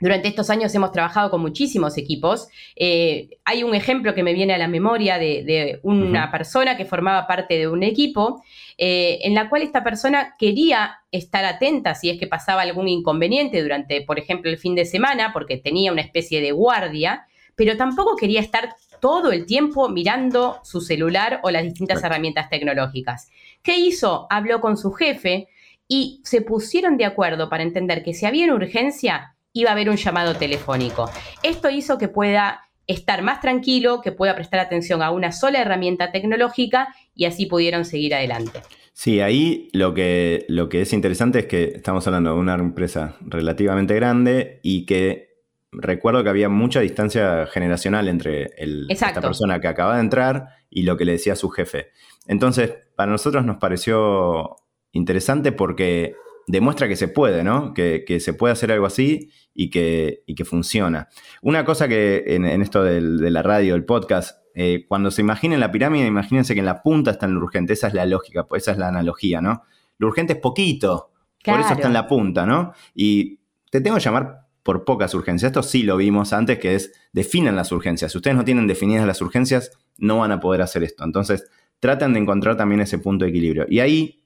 durante 0.00 0.28
estos 0.28 0.50
años 0.50 0.74
hemos 0.74 0.90
trabajado 0.90 1.30
con 1.30 1.40
muchísimos 1.40 1.96
equipos. 1.98 2.48
Eh, 2.76 3.30
hay 3.44 3.62
un 3.62 3.74
ejemplo 3.74 4.14
que 4.14 4.22
me 4.22 4.32
viene 4.32 4.54
a 4.54 4.58
la 4.58 4.68
memoria 4.68 5.18
de, 5.18 5.80
una 5.82 6.30
persona 6.30 6.76
que 6.76 6.84
formaba 6.84 7.26
parte 7.26 7.58
de 7.58 7.68
un 7.68 7.82
equipo, 7.82 8.42
eh, 8.76 9.18
en 9.22 9.34
la 9.34 9.48
cual 9.48 9.62
esta 9.62 9.82
persona 9.84 10.34
quería 10.38 10.98
estar 11.10 11.44
atenta 11.44 11.94
si 11.94 12.10
es 12.10 12.18
que 12.18 12.26
pasaba 12.26 12.62
algún 12.62 12.88
inconveniente 12.88 13.62
durante, 13.62 14.02
por 14.02 14.18
ejemplo, 14.18 14.50
el 14.50 14.58
fin 14.58 14.74
de 14.74 14.84
semana, 14.84 15.32
porque 15.32 15.58
tenía 15.58 15.92
una 15.92 16.02
especie 16.02 16.40
de 16.40 16.52
guardia, 16.52 17.26
pero 17.58 17.76
tampoco 17.76 18.16
quería 18.16 18.40
estar 18.40 18.76
todo 19.00 19.32
el 19.32 19.44
tiempo 19.44 19.88
mirando 19.88 20.60
su 20.62 20.80
celular 20.80 21.40
o 21.42 21.50
las 21.50 21.64
distintas 21.64 22.02
herramientas 22.04 22.48
tecnológicas. 22.48 23.30
¿Qué 23.62 23.76
hizo? 23.76 24.28
Habló 24.30 24.60
con 24.60 24.76
su 24.76 24.92
jefe 24.92 25.48
y 25.88 26.20
se 26.24 26.40
pusieron 26.40 26.96
de 26.96 27.04
acuerdo 27.04 27.50
para 27.50 27.64
entender 27.64 28.04
que 28.04 28.14
si 28.14 28.26
había 28.26 28.44
una 28.44 28.54
urgencia, 28.54 29.34
iba 29.52 29.70
a 29.70 29.72
haber 29.72 29.90
un 29.90 29.96
llamado 29.96 30.36
telefónico. 30.36 31.10
Esto 31.42 31.68
hizo 31.68 31.98
que 31.98 32.06
pueda 32.06 32.70
estar 32.86 33.22
más 33.22 33.40
tranquilo, 33.40 34.00
que 34.02 34.12
pueda 34.12 34.36
prestar 34.36 34.60
atención 34.60 35.02
a 35.02 35.10
una 35.10 35.32
sola 35.32 35.60
herramienta 35.60 36.12
tecnológica 36.12 36.94
y 37.14 37.24
así 37.24 37.46
pudieron 37.46 37.84
seguir 37.84 38.14
adelante. 38.14 38.62
Sí, 38.92 39.20
ahí 39.20 39.68
lo 39.72 39.94
que, 39.94 40.44
lo 40.48 40.68
que 40.68 40.82
es 40.82 40.92
interesante 40.92 41.40
es 41.40 41.46
que 41.46 41.72
estamos 41.74 42.06
hablando 42.06 42.32
de 42.34 42.40
una 42.40 42.54
empresa 42.54 43.16
relativamente 43.20 43.94
grande 43.94 44.60
y 44.62 44.86
que 44.86 45.27
recuerdo 45.72 46.22
que 46.22 46.30
había 46.30 46.48
mucha 46.48 46.80
distancia 46.80 47.46
generacional 47.46 48.08
entre 48.08 48.50
el, 48.56 48.86
esta 48.88 49.20
persona 49.20 49.60
que 49.60 49.68
acaba 49.68 49.96
de 49.96 50.00
entrar 50.00 50.48
y 50.70 50.82
lo 50.82 50.96
que 50.96 51.04
le 51.04 51.12
decía 51.12 51.36
su 51.36 51.50
jefe. 51.50 51.88
Entonces, 52.26 52.74
para 52.96 53.10
nosotros 53.10 53.44
nos 53.44 53.58
pareció 53.58 54.56
interesante 54.92 55.52
porque 55.52 56.14
demuestra 56.46 56.88
que 56.88 56.96
se 56.96 57.08
puede, 57.08 57.44
¿no? 57.44 57.74
Que, 57.74 58.20
se 58.20 58.32
puede 58.32 58.52
hacer 58.52 58.72
algo 58.72 58.86
así 58.86 59.30
y 59.54 59.70
que, 59.70 60.24
que 60.34 60.44
funciona. 60.44 61.08
Una 61.42 61.64
cosa 61.64 61.88
que 61.88 62.24
en, 62.26 62.46
esto 62.46 62.82
de 62.82 63.30
la 63.30 63.42
radio, 63.42 63.74
el 63.74 63.84
podcast, 63.84 64.42
eh, 64.54 64.86
cuando 64.88 65.10
se 65.10 65.20
imaginen 65.20 65.60
la 65.60 65.70
pirámide, 65.70 66.06
imagínense 66.06 66.54
que 66.54 66.60
en 66.60 66.66
la 66.66 66.82
punta 66.82 67.12
está 67.12 67.28
lo 67.28 67.38
urgente. 67.38 67.74
Esa 67.74 67.88
es 67.88 67.94
la 67.94 68.06
lógica, 68.06 68.46
pues, 68.46 68.62
esa 68.62 68.72
es 68.72 68.78
la 68.78 68.88
analogía, 68.88 69.40
¿no? 69.40 69.62
Lo 69.98 70.08
urgente 70.08 70.32
es 70.32 70.38
poquito, 70.38 71.12
por 71.44 71.60
eso 71.60 71.74
está 71.74 71.86
en 71.86 71.92
la 71.92 72.06
punta, 72.06 72.46
¿no? 72.46 72.72
Y 72.94 73.40
te 73.70 73.80
tengo 73.80 73.96
que 73.96 74.02
llamar 74.02 74.47
por 74.68 74.84
pocas 74.84 75.14
urgencias. 75.14 75.48
Esto 75.48 75.62
sí 75.62 75.82
lo 75.82 75.96
vimos 75.96 76.34
antes, 76.34 76.58
que 76.58 76.74
es 76.74 76.92
definan 77.14 77.56
las 77.56 77.72
urgencias. 77.72 78.12
Si 78.12 78.18
ustedes 78.18 78.36
no 78.36 78.44
tienen 78.44 78.66
definidas 78.66 79.06
las 79.06 79.22
urgencias, 79.22 79.72
no 79.96 80.18
van 80.18 80.30
a 80.30 80.40
poder 80.40 80.60
hacer 80.60 80.82
esto. 80.82 81.04
Entonces, 81.04 81.48
tratan 81.80 82.12
de 82.12 82.20
encontrar 82.20 82.58
también 82.58 82.82
ese 82.82 82.98
punto 82.98 83.24
de 83.24 83.30
equilibrio. 83.30 83.64
Y 83.66 83.80
ahí 83.80 84.24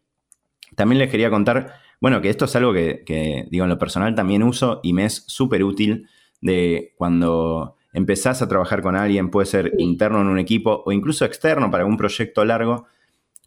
también 0.75 0.99
les 0.99 1.13
quería 1.13 1.31
contar 1.31 1.75
bueno, 2.01 2.21
que 2.21 2.29
esto 2.29 2.47
es 2.47 2.57
algo 2.57 2.73
que, 2.73 3.47
digo, 3.53 3.65
en 3.65 3.71
lo 3.71 3.79
personal 3.79 4.17
también 4.17 4.43
uso 4.43 4.81
y 4.83 4.95
me 4.95 5.05
es 5.05 5.23
súper 5.29 5.63
útil 5.63 6.09
de 6.41 6.93
cuando 6.97 7.77
empezás 7.93 8.43
a 8.43 8.49
trabajar 8.49 8.83
con 8.83 8.97
alguien, 8.97 9.31
puede 9.31 9.47
ser 9.47 9.73
interno 9.79 10.23
en 10.23 10.27
un 10.27 10.41
equipo 10.41 10.83
o 10.85 10.91
incluso 10.91 11.25
externo 11.25 11.71
para 11.71 11.87
un 11.87 11.97
proyecto 11.97 12.45
largo, 12.45 12.87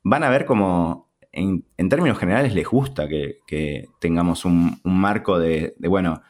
van 0.02 0.24
a 0.24 0.30
ver 0.30 0.46
como 0.46 1.10
en, 1.34 1.66
términos 1.90 2.18
generales 2.18 2.56
les 2.56 2.66
gusta 2.66 3.10
que, 3.10 3.90
tengamos 4.00 4.46
un, 4.46 4.80
marco 4.86 5.38
de, 5.38 5.76
bueno, 5.90 6.22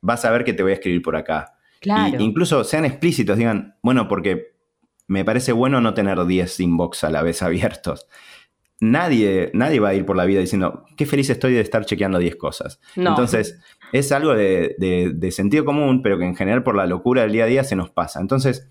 vas 0.00 0.24
a 0.24 0.30
ver 0.30 0.44
que 0.44 0.52
te 0.52 0.62
voy 0.62 0.72
a 0.72 0.74
escribir 0.74 1.02
por 1.02 1.16
acá. 1.16 1.56
Claro. 1.80 2.20
incluso 2.20 2.62
sean 2.62 2.84
explícitos, 2.84 3.38
digan, 3.38 3.76
bueno, 3.82 4.06
porque 4.06 4.52
me 5.06 5.24
parece 5.24 5.52
bueno 5.52 5.80
no 5.80 5.94
tener 5.94 6.22
10 6.22 6.60
inbox 6.60 7.04
a 7.04 7.10
la 7.10 7.22
vez 7.22 7.42
abiertos 7.42 8.06
nadie, 8.80 9.50
nadie 9.54 9.78
va 9.78 9.90
a 9.90 9.94
ir 9.94 10.04
por 10.04 10.16
la 10.16 10.24
vida 10.24 10.40
diciendo, 10.40 10.84
qué 10.96 11.06
feliz 11.06 11.30
estoy 11.30 11.52
de 11.52 11.60
estar 11.60 11.84
chequeando 11.84 12.18
10 12.18 12.36
cosas. 12.36 12.80
Entonces, 12.96 13.60
es 13.92 14.10
algo 14.10 14.34
de, 14.34 15.28
sentido 15.30 15.64
común, 15.64 16.02
pero 16.02 16.18
que 16.18 16.24
en 16.24 16.34
general 16.34 16.62
por 16.62 16.74
la 16.74 16.86
locura 16.86 17.22
del 17.22 17.32
día 17.32 17.44
a 17.44 17.48
día 17.48 17.64
se 17.64 17.76
nos 17.76 17.90
pasa. 17.90 18.20
Entonces, 18.20 18.68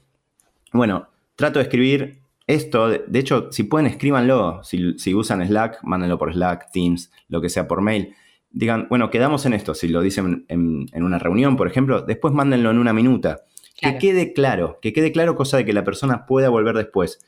bueno, 0.74 1.10
trato 1.36 1.60
de 1.60 1.64
escribir 1.64 2.22
esto. 2.48 2.90
De, 2.90 3.20
hecho, 3.20 3.52
si 3.52 3.64
pueden, 3.64 3.88
escríbanlo. 3.88 4.62
Si, 4.64 5.14
usan 5.14 5.46
Slack, 5.46 5.80
mándenlo 5.84 6.18
por 6.18 6.34
Slack, 6.34 6.72
Teams, 6.72 7.12
lo 7.28 7.42
que 7.42 7.50
sea 7.50 7.68
por 7.68 7.82
mail. 7.82 8.16
Digan, 8.52 8.88
bueno, 8.90 9.10
quedamos 9.10 9.46
en 9.46 9.54
esto. 9.54 9.74
Si 9.74 9.88
lo 9.88 10.02
dicen 10.02 10.46
en, 10.48 11.04
una 11.04 11.20
reunión, 11.20 11.56
por 11.56 11.68
ejemplo, 11.68 12.02
después 12.02 12.34
mándenlo 12.34 12.72
en 12.72 12.80
una 12.80 12.94
minuta. 12.94 13.42
Que 13.80 13.98
quede 13.98 14.34
claro, 14.34 14.80
que 14.82 14.92
quede 14.92 15.14
claro 15.14 15.36
cosa 15.36 15.56
de 15.56 15.64
que 15.64 15.72
la 15.72 15.86
persona 15.86 16.26
pueda 16.26 16.50
volver 16.50 16.76
después. 16.76 17.20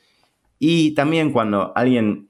Y 0.59 0.93
también 0.95 1.31
cuando 1.31 1.71
alguien 1.75 2.29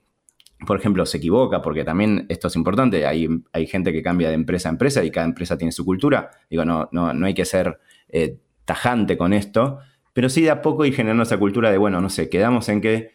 por 0.66 0.78
ejemplo, 0.78 1.06
se 1.06 1.18
equivoca, 1.18 1.62
porque 1.62 1.84
también 1.84 2.28
esto 2.30 2.48
es 2.48 2.56
importante, 2.56 3.06
hay, 3.06 3.28
hay, 3.52 3.66
gente 3.66 3.92
que 3.92 4.04
cambia 4.04 4.28
de 4.30 4.36
empresa 4.36 4.70
a 4.70 4.72
empresa 4.72 5.04
y 5.04 5.10
cada 5.10 5.26
empresa 5.26 5.58
tiene 5.58 5.72
su 5.72 5.84
cultura. 5.84 6.30
Digo, 6.50 6.66
no, 6.66 6.88
no, 6.92 7.14
no 7.14 7.26
hay 7.26 7.34
que 7.34 7.46
ser 7.46 7.80
eh, 8.10 8.38
tajante 8.66 9.18
con 9.18 9.34
esto, 9.34 9.80
pero 10.14 10.30
sí 10.30 10.42
de 10.42 10.52
a 10.52 10.62
poco 10.62 10.86
ir 10.86 10.94
generando 10.94 11.24
esa 11.24 11.38
cultura 11.38 11.72
de, 11.72 11.78
bueno, 11.78 12.00
no 12.00 12.10
sé, 12.10 12.30
quedamos 12.30 12.70
en 12.70 12.82
que 12.82 13.12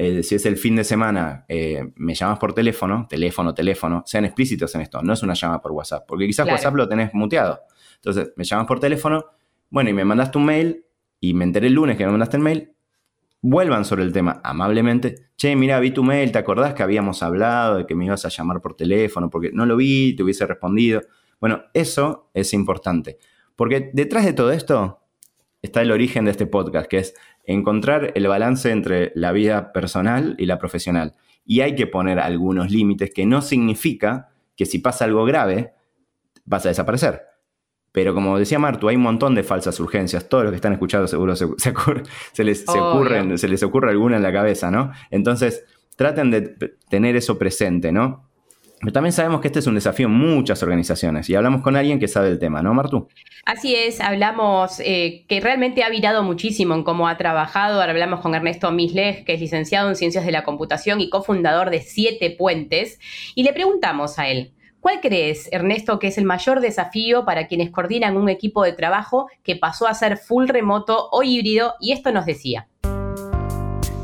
eh, 0.00 0.22
si 0.22 0.36
es 0.36 0.46
el 0.46 0.56
fin 0.56 0.76
de 0.76 0.84
semana, 0.84 1.44
eh, 1.48 1.92
me 1.96 2.14
llamas 2.14 2.38
por 2.38 2.54
teléfono, 2.54 3.06
teléfono, 3.08 3.52
teléfono, 3.52 4.04
sean 4.06 4.24
explícitos 4.24 4.72
en 4.76 4.82
esto, 4.82 5.02
no 5.02 5.12
es 5.12 5.22
una 5.24 5.34
llamada 5.34 5.60
por 5.60 5.72
WhatsApp, 5.72 6.04
porque 6.06 6.24
quizás 6.24 6.46
WhatsApp 6.46 6.76
lo 6.76 6.88
tenés 6.88 7.12
muteado. 7.14 7.60
Entonces, 7.96 8.32
me 8.36 8.44
llamas 8.44 8.66
por 8.66 8.78
teléfono, 8.78 9.24
bueno, 9.70 9.90
y 9.90 9.92
me 9.92 10.04
mandaste 10.04 10.38
un 10.38 10.44
mail, 10.44 10.84
y 11.20 11.34
me 11.34 11.44
enteré 11.44 11.66
el 11.66 11.74
lunes 11.74 11.96
que 11.96 12.04
me 12.04 12.12
mandaste 12.12 12.36
el 12.36 12.44
mail, 12.44 12.72
vuelvan 13.40 13.84
sobre 13.84 14.04
el 14.04 14.12
tema 14.12 14.40
amablemente. 14.44 15.30
Che, 15.36 15.56
mira, 15.56 15.80
vi 15.80 15.90
tu 15.90 16.04
mail, 16.04 16.30
¿te 16.30 16.38
acordás 16.38 16.74
que 16.74 16.84
habíamos 16.84 17.22
hablado 17.24 17.78
de 17.78 17.86
que 17.86 17.96
me 17.96 18.04
ibas 18.04 18.24
a 18.24 18.28
llamar 18.28 18.60
por 18.60 18.74
teléfono? 18.74 19.30
Porque 19.30 19.50
no 19.52 19.66
lo 19.66 19.76
vi, 19.76 20.14
te 20.14 20.22
hubiese 20.22 20.46
respondido. 20.46 21.02
Bueno, 21.40 21.64
eso 21.74 22.30
es 22.34 22.52
importante. 22.52 23.18
Porque 23.56 23.90
detrás 23.92 24.24
de 24.24 24.32
todo 24.32 24.52
esto 24.52 25.00
está 25.62 25.82
el 25.82 25.90
origen 25.90 26.24
de 26.24 26.30
este 26.32 26.46
podcast, 26.46 26.88
que 26.88 26.98
es 26.98 27.14
encontrar 27.48 28.12
el 28.14 28.28
balance 28.28 28.70
entre 28.70 29.10
la 29.14 29.32
vida 29.32 29.72
personal 29.72 30.36
y 30.38 30.46
la 30.46 30.58
profesional. 30.58 31.14
Y 31.44 31.62
hay 31.62 31.74
que 31.74 31.86
poner 31.86 32.20
algunos 32.20 32.70
límites 32.70 33.10
que 33.12 33.24
no 33.24 33.40
significa 33.40 34.28
que 34.54 34.66
si 34.66 34.78
pasa 34.78 35.06
algo 35.06 35.24
grave, 35.24 35.72
vas 36.44 36.66
a 36.66 36.68
desaparecer. 36.68 37.22
Pero 37.90 38.14
como 38.14 38.38
decía 38.38 38.58
Martu, 38.58 38.88
hay 38.88 38.96
un 38.96 39.02
montón 39.02 39.34
de 39.34 39.42
falsas 39.42 39.80
urgencias. 39.80 40.28
Todos 40.28 40.44
los 40.44 40.52
que 40.52 40.56
están 40.56 40.74
escuchando 40.74 41.08
seguro 41.08 41.34
se, 41.34 41.46
les, 42.44 42.68
ocurren, 42.68 43.38
se 43.38 43.48
les 43.48 43.62
ocurre 43.62 43.90
alguna 43.90 44.16
en 44.16 44.22
la 44.22 44.32
cabeza, 44.32 44.70
¿no? 44.70 44.92
Entonces, 45.10 45.64
traten 45.96 46.30
de 46.30 46.76
tener 46.90 47.16
eso 47.16 47.38
presente, 47.38 47.92
¿no? 47.92 48.27
Pero 48.80 48.92
también 48.92 49.12
sabemos 49.12 49.40
que 49.40 49.48
este 49.48 49.58
es 49.58 49.66
un 49.66 49.74
desafío 49.74 50.06
en 50.06 50.12
muchas 50.12 50.62
organizaciones 50.62 51.28
y 51.28 51.34
hablamos 51.34 51.62
con 51.62 51.74
alguien 51.74 51.98
que 51.98 52.06
sabe 52.06 52.28
el 52.28 52.38
tema, 52.38 52.62
¿no, 52.62 52.74
Martu? 52.74 53.08
Así 53.44 53.74
es, 53.74 54.00
hablamos 54.00 54.80
eh, 54.80 55.24
que 55.28 55.40
realmente 55.40 55.82
ha 55.82 55.90
virado 55.90 56.22
muchísimo 56.22 56.74
en 56.74 56.84
cómo 56.84 57.08
ha 57.08 57.16
trabajado. 57.16 57.80
Ahora 57.80 57.92
hablamos 57.92 58.20
con 58.20 58.34
Ernesto 58.34 58.70
Misleg, 58.70 59.24
que 59.24 59.34
es 59.34 59.40
licenciado 59.40 59.88
en 59.88 59.96
Ciencias 59.96 60.24
de 60.24 60.32
la 60.32 60.44
Computación 60.44 61.00
y 61.00 61.10
cofundador 61.10 61.70
de 61.70 61.80
Siete 61.80 62.30
Puentes, 62.30 63.00
y 63.34 63.42
le 63.42 63.52
preguntamos 63.52 64.18
a 64.18 64.28
él, 64.28 64.52
¿Cuál 64.80 65.00
crees, 65.00 65.48
Ernesto, 65.52 65.98
que 65.98 66.06
es 66.06 66.18
el 66.18 66.24
mayor 66.24 66.60
desafío 66.60 67.24
para 67.24 67.48
quienes 67.48 67.70
coordinan 67.70 68.16
un 68.16 68.28
equipo 68.28 68.62
de 68.62 68.72
trabajo 68.72 69.28
que 69.42 69.56
pasó 69.56 69.88
a 69.88 69.94
ser 69.94 70.16
full 70.16 70.46
remoto 70.46 71.08
o 71.10 71.24
híbrido? 71.24 71.74
Y 71.80 71.90
esto 71.90 72.12
nos 72.12 72.26
decía. 72.26 72.68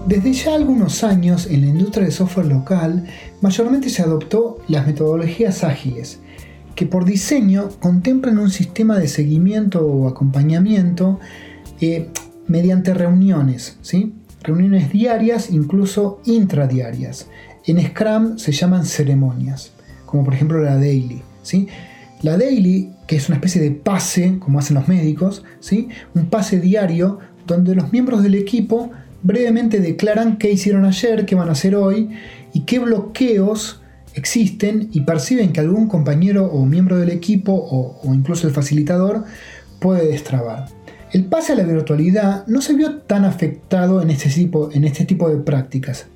Desde 0.06 0.32
ya 0.32 0.54
algunos 0.54 1.02
años 1.02 1.46
en 1.46 1.62
la 1.62 1.68
industria 1.68 2.06
de 2.06 2.12
software 2.12 2.46
local, 2.46 3.06
mayormente 3.40 3.88
se 3.88 4.02
adoptó 4.02 4.58
las 4.68 4.87
metodologías 4.87 5.64
ágiles, 5.64 6.20
que 6.75 6.87
por 6.87 7.04
diseño 7.04 7.70
contemplan 7.80 8.38
un 8.38 8.50
sistema 8.50 8.99
de 8.99 9.08
seguimiento 9.08 9.87
o 9.87 10.08
acompañamiento 10.08 11.20
eh, 11.80 12.11
mediante 12.46 12.92
reuniones, 12.92 13.78
¿sí? 13.80 14.12
reuniones 14.42 14.92
diarias, 14.92 15.50
incluso 15.50 16.20
intradiarias. 16.26 17.28
En 17.66 17.80
Scrum 17.80 18.37
se 18.38 18.52
llaman 18.52 18.84
ceremonias 18.84 19.73
como 20.14 20.23
por 20.23 20.34
ejemplo 20.34 20.62
la 20.62 20.76
daily. 20.76 21.23
¿sí? 21.42 21.66
La 22.23 22.38
daily, 22.38 22.92
que 23.08 23.16
es 23.16 23.28
una 23.28 23.34
especie 23.34 23.61
de 23.61 23.73
pase, 23.73 24.38
como 24.38 24.61
hacen 24.61 24.76
los 24.76 24.87
médicos, 24.87 25.42
¿sí? 25.58 25.88
un 26.14 26.26
pase 26.26 26.61
diario 26.61 27.18
donde 27.49 27.75
los 27.75 27.90
miembros 27.90 28.23
del 28.23 28.37
equipo 28.37 28.92
brevemente 29.25 29.81
declaran 29.81 30.37
qué 30.37 30.52
hicieron 30.52 30.85
ayer, 30.85 31.26
qué 31.26 31.35
van 31.35 31.49
a 31.49 31.52
hacer 31.52 31.75
hoy 31.75 32.11
y 32.52 32.61
qué 32.61 32.78
bloqueos 32.78 33.81
existen 34.14 34.90
y 34.93 35.00
perciben 35.00 35.52
que 35.52 35.61
algún 35.61 35.88
compañero 35.88 36.45
o 36.45 36.64
miembro 36.64 36.99
del 36.99 37.11
equipo 37.11 37.52
o, 37.52 38.00
incluso 38.14 38.47
el 38.47 38.52
facilitador 38.52 39.25
puede 39.81 40.07
destrabar. 40.07 40.69
El 41.11 41.25
pase 41.25 41.52
a 41.52 41.57
la 41.57 41.64
virtualidad 41.64 42.47
no 42.47 42.61
se 42.61 42.75
vio 42.75 42.99
tan 42.99 43.25
afectado 43.25 44.02
en 44.02 44.11
este 44.11 44.28
tipo, 44.28 44.71
en 44.73 44.85
este 44.85 45.04
tipo 45.04 45.28
de 45.31 45.38
prácticas, 45.38 46.07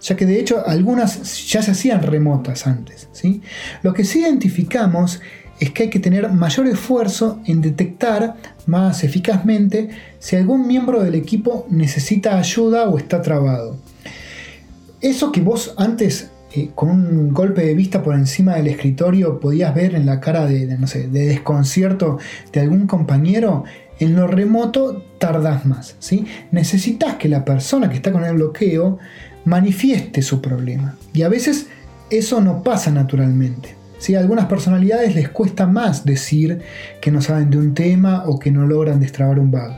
ya 0.00 0.16
que 0.16 0.26
de 0.26 0.40
hecho 0.40 0.66
algunas 0.66 1.48
ya 1.48 1.62
se 1.62 1.70
hacían 1.70 2.02
remotas 2.02 2.66
antes. 2.66 3.08
¿sí? 3.12 3.42
Lo 3.82 3.94
que 3.94 4.04
sí 4.04 4.20
identificamos 4.20 5.20
es 5.60 5.70
que 5.70 5.84
hay 5.84 5.90
que 5.90 5.98
tener 5.98 6.30
mayor 6.30 6.66
esfuerzo 6.66 7.40
en 7.46 7.60
detectar 7.60 8.36
más 8.66 9.04
eficazmente 9.04 9.90
si 10.18 10.36
algún 10.36 10.66
miembro 10.66 11.02
del 11.02 11.14
equipo 11.14 11.66
necesita 11.70 12.38
ayuda 12.38 12.88
o 12.88 12.98
está 12.98 13.22
trabado. 13.22 13.76
Eso 15.00 15.32
que 15.32 15.40
vos 15.40 15.74
antes 15.76 16.30
eh, 16.52 16.70
con 16.74 16.90
un 16.90 17.32
golpe 17.32 17.64
de 17.64 17.74
vista 17.74 18.02
por 18.02 18.14
encima 18.14 18.56
del 18.56 18.68
escritorio 18.68 19.40
podías 19.40 19.74
ver 19.74 19.94
en 19.94 20.06
la 20.06 20.20
cara 20.20 20.46
de, 20.46 20.66
de 20.66 21.26
desconcierto 21.26 22.18
de 22.52 22.60
algún 22.60 22.86
compañero, 22.86 23.64
en 23.98 24.16
lo 24.16 24.26
remoto 24.26 25.02
tardas 25.18 25.66
más. 25.66 25.96
¿sí? 25.98 26.26
Necesitas 26.50 27.16
que 27.16 27.28
la 27.28 27.44
persona 27.44 27.88
que 27.88 27.96
está 27.96 28.12
con 28.12 28.24
el 28.24 28.34
bloqueo 28.34 28.98
manifieste 29.44 30.22
su 30.22 30.40
problema. 30.40 30.96
Y 31.12 31.22
a 31.22 31.28
veces 31.28 31.66
eso 32.10 32.40
no 32.40 32.62
pasa 32.62 32.90
naturalmente. 32.90 33.75
¿Sí? 33.98 34.14
A 34.14 34.20
algunas 34.20 34.46
personalidades 34.46 35.14
les 35.14 35.28
cuesta 35.28 35.66
más 35.66 36.04
decir 36.04 36.60
que 37.00 37.10
no 37.10 37.20
saben 37.20 37.50
de 37.50 37.58
un 37.58 37.74
tema 37.74 38.24
o 38.26 38.38
que 38.38 38.50
no 38.50 38.66
logran 38.66 39.00
destrabar 39.00 39.38
un 39.38 39.50
bug. 39.50 39.72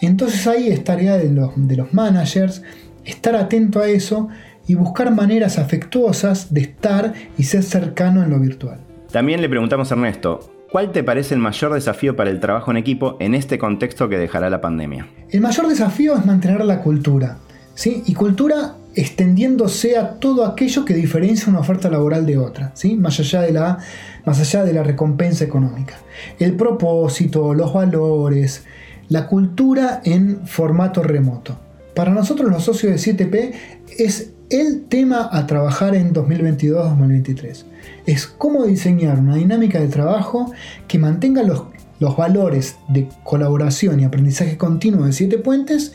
Entonces 0.00 0.46
ahí 0.46 0.68
es 0.68 0.84
tarea 0.84 1.16
de 1.16 1.30
los, 1.30 1.50
de 1.56 1.76
los 1.76 1.92
managers 1.92 2.62
estar 3.04 3.34
atento 3.34 3.80
a 3.80 3.88
eso 3.88 4.28
y 4.66 4.74
buscar 4.74 5.14
maneras 5.14 5.58
afectuosas 5.58 6.52
de 6.52 6.60
estar 6.60 7.14
y 7.36 7.44
ser 7.44 7.62
cercano 7.62 8.22
en 8.22 8.30
lo 8.30 8.38
virtual. 8.38 8.78
También 9.10 9.40
le 9.40 9.48
preguntamos 9.48 9.90
a 9.90 9.94
Ernesto, 9.94 10.54
¿Cuál 10.70 10.92
te 10.92 11.02
parece 11.02 11.34
el 11.34 11.40
mayor 11.40 11.72
desafío 11.72 12.14
para 12.14 12.28
el 12.28 12.40
trabajo 12.40 12.70
en 12.70 12.76
equipo 12.76 13.16
en 13.20 13.34
este 13.34 13.58
contexto 13.58 14.10
que 14.10 14.18
dejará 14.18 14.50
la 14.50 14.60
pandemia? 14.60 15.08
El 15.30 15.40
mayor 15.40 15.66
desafío 15.66 16.14
es 16.14 16.26
mantener 16.26 16.62
la 16.62 16.82
cultura, 16.82 17.38
¿sí? 17.74 18.02
Y 18.04 18.12
cultura 18.12 18.74
extendiéndose 18.94 19.96
a 19.96 20.14
todo 20.14 20.44
aquello 20.44 20.84
que 20.84 20.94
diferencia 20.94 21.48
una 21.48 21.60
oferta 21.60 21.88
laboral 21.90 22.26
de 22.26 22.38
otra, 22.38 22.72
¿sí? 22.74 22.96
más, 22.96 23.18
allá 23.20 23.42
de 23.42 23.52
la, 23.52 23.78
más 24.24 24.40
allá 24.40 24.64
de 24.64 24.72
la 24.72 24.82
recompensa 24.82 25.44
económica. 25.44 25.94
El 26.38 26.54
propósito, 26.54 27.54
los 27.54 27.72
valores, 27.72 28.64
la 29.08 29.26
cultura 29.26 30.00
en 30.04 30.46
formato 30.46 31.02
remoto. 31.02 31.58
Para 31.94 32.12
nosotros 32.12 32.50
los 32.50 32.64
socios 32.64 32.92
de 32.92 33.16
7P 33.16 33.52
es 33.98 34.30
el 34.50 34.84
tema 34.84 35.28
a 35.30 35.46
trabajar 35.46 35.94
en 35.94 36.14
2022-2023 36.14 37.64
es 38.08 38.26
cómo 38.26 38.64
diseñar 38.64 39.18
una 39.18 39.36
dinámica 39.36 39.80
de 39.80 39.88
trabajo 39.88 40.52
que 40.86 40.98
mantenga 40.98 41.42
los, 41.42 41.64
los 42.00 42.16
valores 42.16 42.76
de 42.88 43.08
colaboración 43.22 44.00
y 44.00 44.04
aprendizaje 44.04 44.56
continuo 44.56 45.04
de 45.04 45.12
Siete 45.12 45.36
Puentes 45.36 45.92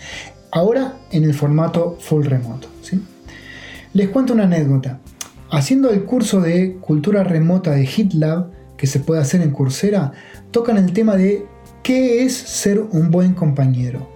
ahora 0.54 1.00
en 1.12 1.24
el 1.24 1.34
formato 1.34 1.98
full 2.00 2.26
remoto. 2.26 2.70
Les 3.94 4.10
cuento 4.10 4.34
una 4.34 4.44
anécdota. 4.44 5.00
Haciendo 5.52 5.92
el 5.92 6.04
curso 6.04 6.42
de 6.42 6.78
cultura 6.78 7.24
remota 7.24 7.72
de 7.72 7.86
HitLab 7.86 8.50
que 8.78 8.88
se 8.88 9.00
puede 9.00 9.22
hacer 9.22 9.42
en 9.42 9.52
Coursera, 9.52 10.14
tocan 10.52 10.78
el 10.78 10.94
tema 10.94 11.16
de 11.16 11.46
qué 11.84 12.24
es 12.24 12.36
ser 12.36 12.80
un 12.80 13.12
buen 13.12 13.34
compañero. 13.34 14.10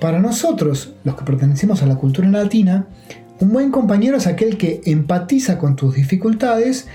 Para 0.00 0.20
nosotros, 0.20 0.94
los 1.04 1.16
que 1.16 1.24
pertenecemos 1.24 1.82
a 1.82 1.86
la 1.86 1.96
cultura 1.96 2.28
latina, 2.28 2.86
un 3.40 3.52
buen 3.52 3.70
compañero 3.70 4.16
es 4.16 4.26
aquel 4.26 4.58
que 4.58 4.82
empatiza 4.84 5.58
con 5.58 5.74
tus 5.74 5.94
dificultades 5.94 6.86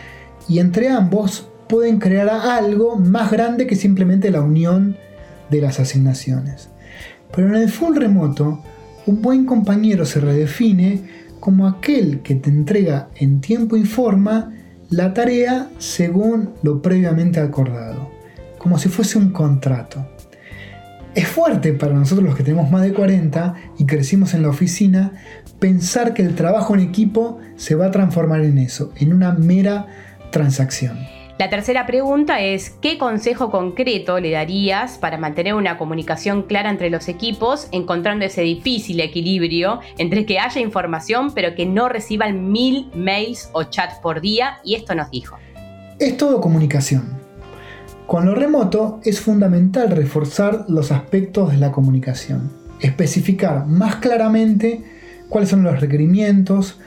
y 0.47 0.59
entre 0.59 0.89
ambos 0.89 1.49
pueden 1.67 1.99
crear 1.99 2.29
algo 2.29 2.95
más 2.95 3.31
grande 3.31 3.65
que 3.65 3.75
simplemente 3.75 4.29
la 4.29 4.41
unión 4.41 4.97
de 5.49 5.61
las 5.61 5.79
asignaciones. 5.79 6.69
Pero 7.35 7.49
en 7.49 7.55
el 7.55 7.69
full 7.69 7.95
remoto, 7.95 8.61
un 9.05 9.21
buen 9.21 9.45
compañero 9.45 10.05
se 10.05 10.19
redefine 10.19 11.01
como 11.39 11.67
aquel 11.67 12.21
que 12.21 12.35
te 12.35 12.49
entrega 12.49 13.09
en 13.15 13.41
tiempo 13.41 13.75
y 13.75 13.83
forma 13.83 14.53
la 14.89 15.13
tarea 15.13 15.69
según 15.77 16.51
lo 16.61 16.81
previamente 16.81 17.39
acordado, 17.39 18.11
como 18.57 18.77
si 18.77 18.89
fuese 18.89 19.17
un 19.17 19.31
contrato. 19.31 20.07
Es 21.15 21.27
fuerte 21.27 21.73
para 21.73 21.93
nosotros 21.93 22.25
los 22.25 22.35
que 22.35 22.43
tenemos 22.43 22.71
más 22.71 22.83
de 22.83 22.93
40 22.93 23.55
y 23.77 23.85
crecimos 23.85 24.33
en 24.33 24.41
la 24.41 24.49
oficina 24.49 25.11
pensar 25.59 26.13
que 26.13 26.23
el 26.23 26.35
trabajo 26.35 26.73
en 26.73 26.81
equipo 26.81 27.39
se 27.55 27.75
va 27.75 27.87
a 27.87 27.91
transformar 27.91 28.41
en 28.41 28.57
eso, 28.57 28.93
en 28.97 29.13
una 29.13 29.31
mera 29.31 29.87
transacción. 30.31 30.97
La 31.39 31.49
tercera 31.49 31.87
pregunta 31.87 32.41
es, 32.41 32.69
¿qué 32.79 32.99
consejo 32.99 33.49
concreto 33.49 34.19
le 34.19 34.29
darías 34.29 34.99
para 34.99 35.17
mantener 35.17 35.55
una 35.55 35.79
comunicación 35.79 36.43
clara 36.43 36.69
entre 36.69 36.91
los 36.91 37.07
equipos, 37.07 37.67
encontrando 37.71 38.23
ese 38.23 38.43
difícil 38.43 38.99
equilibrio 38.99 39.79
entre 39.97 40.27
que 40.27 40.37
haya 40.37 40.61
información 40.61 41.33
pero 41.33 41.55
que 41.55 41.65
no 41.65 41.89
reciban 41.89 42.51
mil 42.51 42.91
mails 42.93 43.49
o 43.53 43.63
chats 43.63 43.95
por 43.95 44.21
día? 44.21 44.59
Y 44.63 44.75
esto 44.75 44.93
nos 44.93 45.09
dijo. 45.09 45.37
Es 45.97 46.17
todo 46.17 46.39
comunicación. 46.39 47.17
Con 48.05 48.27
lo 48.27 48.35
remoto 48.35 48.99
es 49.03 49.19
fundamental 49.19 49.89
reforzar 49.89 50.65
los 50.67 50.91
aspectos 50.91 51.51
de 51.51 51.57
la 51.57 51.71
comunicación, 51.71 52.51
especificar 52.79 53.65
más 53.65 53.95
claramente 53.95 54.83
cuáles 55.29 55.49
son 55.49 55.63
los 55.63 55.81
requerimientos, 55.81 56.79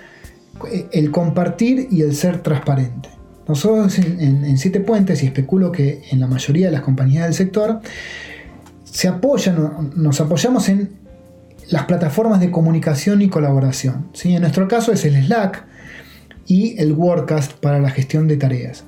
el 0.92 1.10
compartir 1.10 1.88
y 1.90 2.02
el 2.02 2.14
ser 2.14 2.42
transparente. 2.42 3.15
Nosotros 3.48 3.98
en, 3.98 4.58
Siete 4.58 4.80
Puentes, 4.80 5.22
y 5.22 5.26
especulo 5.26 5.70
que 5.70 6.02
en 6.10 6.20
la 6.20 6.26
mayoría 6.26 6.66
de 6.66 6.72
las 6.72 6.82
compañías 6.82 7.24
del 7.24 7.34
sector, 7.34 7.80
se 8.84 9.08
apoyan, 9.08 9.92
nos 9.94 10.20
apoyamos 10.20 10.68
en 10.68 10.90
las 11.70 11.84
plataformas 11.84 12.40
de 12.40 12.50
comunicación 12.50 13.22
y 13.22 13.28
colaboración. 13.28 14.08
¿sí? 14.12 14.34
En 14.34 14.40
nuestro 14.40 14.68
caso 14.68 14.92
es 14.92 15.04
el 15.04 15.22
Slack 15.26 15.64
y 16.46 16.80
el 16.80 16.92
Wordcast 16.92 17.52
para 17.54 17.78
la 17.78 17.90
gestión 17.90 18.28
de 18.28 18.36
tareas. 18.36 18.84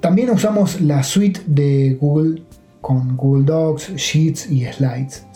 También 0.00 0.30
usamos 0.30 0.80
la 0.80 1.02
suite 1.02 1.40
de 1.46 1.96
Google 2.00 2.42
con 2.80 3.16
Google 3.16 3.44
Docs, 3.44 3.94
Sheets 3.96 4.50
y 4.50 4.66
Slides. 4.66 5.26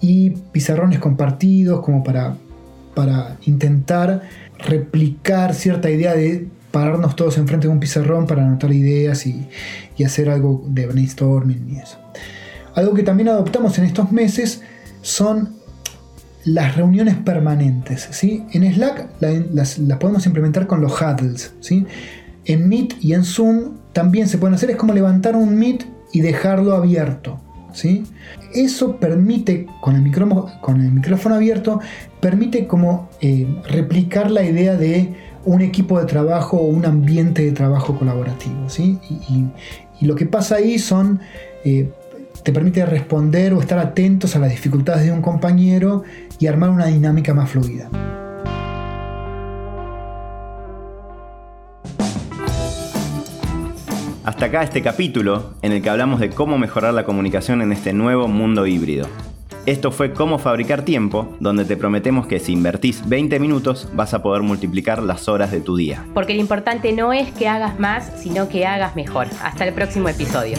Y 0.00 0.30
pizarrones 0.30 0.98
compartidos 0.98 1.80
como 1.82 2.02
para, 2.02 2.36
para 2.94 3.36
intentar 3.44 4.22
replicar 4.58 5.54
cierta 5.54 5.90
idea 5.90 6.14
de 6.14 6.48
pararnos 6.72 7.14
todos 7.14 7.38
enfrente 7.38 7.68
de 7.68 7.72
un 7.72 7.78
pizarrón 7.78 8.26
para 8.26 8.44
anotar 8.44 8.72
ideas 8.72 9.26
y, 9.26 9.48
hacer 10.04 10.28
algo 10.28 10.64
de 10.66 10.86
brainstorming 10.86 11.74
y 11.74 11.76
eso. 11.76 11.96
Algo 12.74 12.92
que 12.92 13.04
también 13.04 13.28
adoptamos 13.28 13.78
en 13.78 13.84
estos 13.84 14.10
meses 14.10 14.62
son 15.00 15.50
las 16.44 16.74
reuniones 16.76 17.14
permanentes. 17.14 18.08
¿sí? 18.10 18.44
En 18.52 18.64
Slack 18.74 19.10
las, 19.20 19.78
podemos 20.00 20.26
implementar 20.26 20.66
con 20.66 20.80
los 20.80 21.00
huddles. 21.00 21.54
¿sí? 21.60 21.86
En 22.46 22.68
Meet 22.68 22.94
y 23.00 23.12
en 23.12 23.24
Zoom 23.24 23.76
también 23.92 24.26
se 24.26 24.38
pueden 24.38 24.54
hacer. 24.54 24.70
Es 24.70 24.76
como 24.76 24.92
levantar 24.92 25.36
un 25.36 25.54
Meet 25.56 25.84
y 26.12 26.20
dejarlo 26.20 26.74
abierto. 26.74 27.38
¿sí? 27.72 28.04
Eso 28.54 28.96
permite, 28.96 29.68
con 29.80 29.94
el, 29.94 30.02
micrófono, 30.02 30.50
con 30.60 30.80
el 30.80 30.90
micrófono 30.90 31.36
abierto, 31.36 31.78
permite 32.20 32.66
como 32.66 33.08
eh, 33.20 33.46
replicar 33.68 34.32
la 34.32 34.42
idea 34.42 34.74
de 34.76 35.14
un 35.44 35.60
equipo 35.62 35.98
de 35.98 36.06
trabajo 36.06 36.56
o 36.56 36.66
un 36.66 36.84
ambiente 36.84 37.44
de 37.44 37.52
trabajo 37.52 37.98
colaborativo. 37.98 38.68
¿sí? 38.68 38.98
Y, 39.28 39.46
lo 40.06 40.16
que 40.16 40.26
pasa 40.26 40.56
ahí 40.56 40.80
son, 40.80 41.20
eh, 41.64 41.88
te 42.42 42.52
permite 42.52 42.84
responder 42.84 43.54
o 43.54 43.60
estar 43.60 43.78
atentos 43.78 44.34
a 44.34 44.40
las 44.40 44.50
dificultades 44.50 45.04
de 45.04 45.12
un 45.12 45.22
compañero 45.22 46.02
y 46.40 46.48
armar 46.48 46.70
una 46.70 46.86
dinámica 46.86 47.34
más 47.34 47.50
fluida. 47.50 47.88
Hasta 54.24 54.46
acá 54.46 54.62
este 54.62 54.82
capítulo 54.82 55.54
en 55.62 55.72
el 55.72 55.82
que 55.82 55.90
hablamos 55.90 56.18
de 56.18 56.30
cómo 56.30 56.58
mejorar 56.58 56.94
la 56.94 57.04
comunicación 57.04 57.60
en 57.60 57.72
este 57.72 57.92
nuevo 57.92 58.26
mundo 58.26 58.66
híbrido. 58.66 59.06
Esto 59.64 59.92
fue 59.92 60.12
Cómo 60.12 60.38
Fabricar 60.38 60.84
Tiempo, 60.84 61.36
donde 61.38 61.64
te 61.64 61.76
prometemos 61.76 62.26
que 62.26 62.40
si 62.40 62.52
invertís 62.52 63.08
20 63.08 63.38
minutos 63.38 63.88
vas 63.94 64.12
a 64.12 64.20
poder 64.20 64.42
multiplicar 64.42 65.00
las 65.00 65.28
horas 65.28 65.52
de 65.52 65.60
tu 65.60 65.76
día. 65.76 66.04
Porque 66.14 66.34
lo 66.34 66.40
importante 66.40 66.92
no 66.92 67.12
es 67.12 67.30
que 67.30 67.46
hagas 67.46 67.78
más, 67.78 68.10
sino 68.20 68.48
que 68.48 68.66
hagas 68.66 68.96
mejor. 68.96 69.28
Hasta 69.40 69.64
el 69.64 69.72
próximo 69.72 70.08
episodio. 70.08 70.56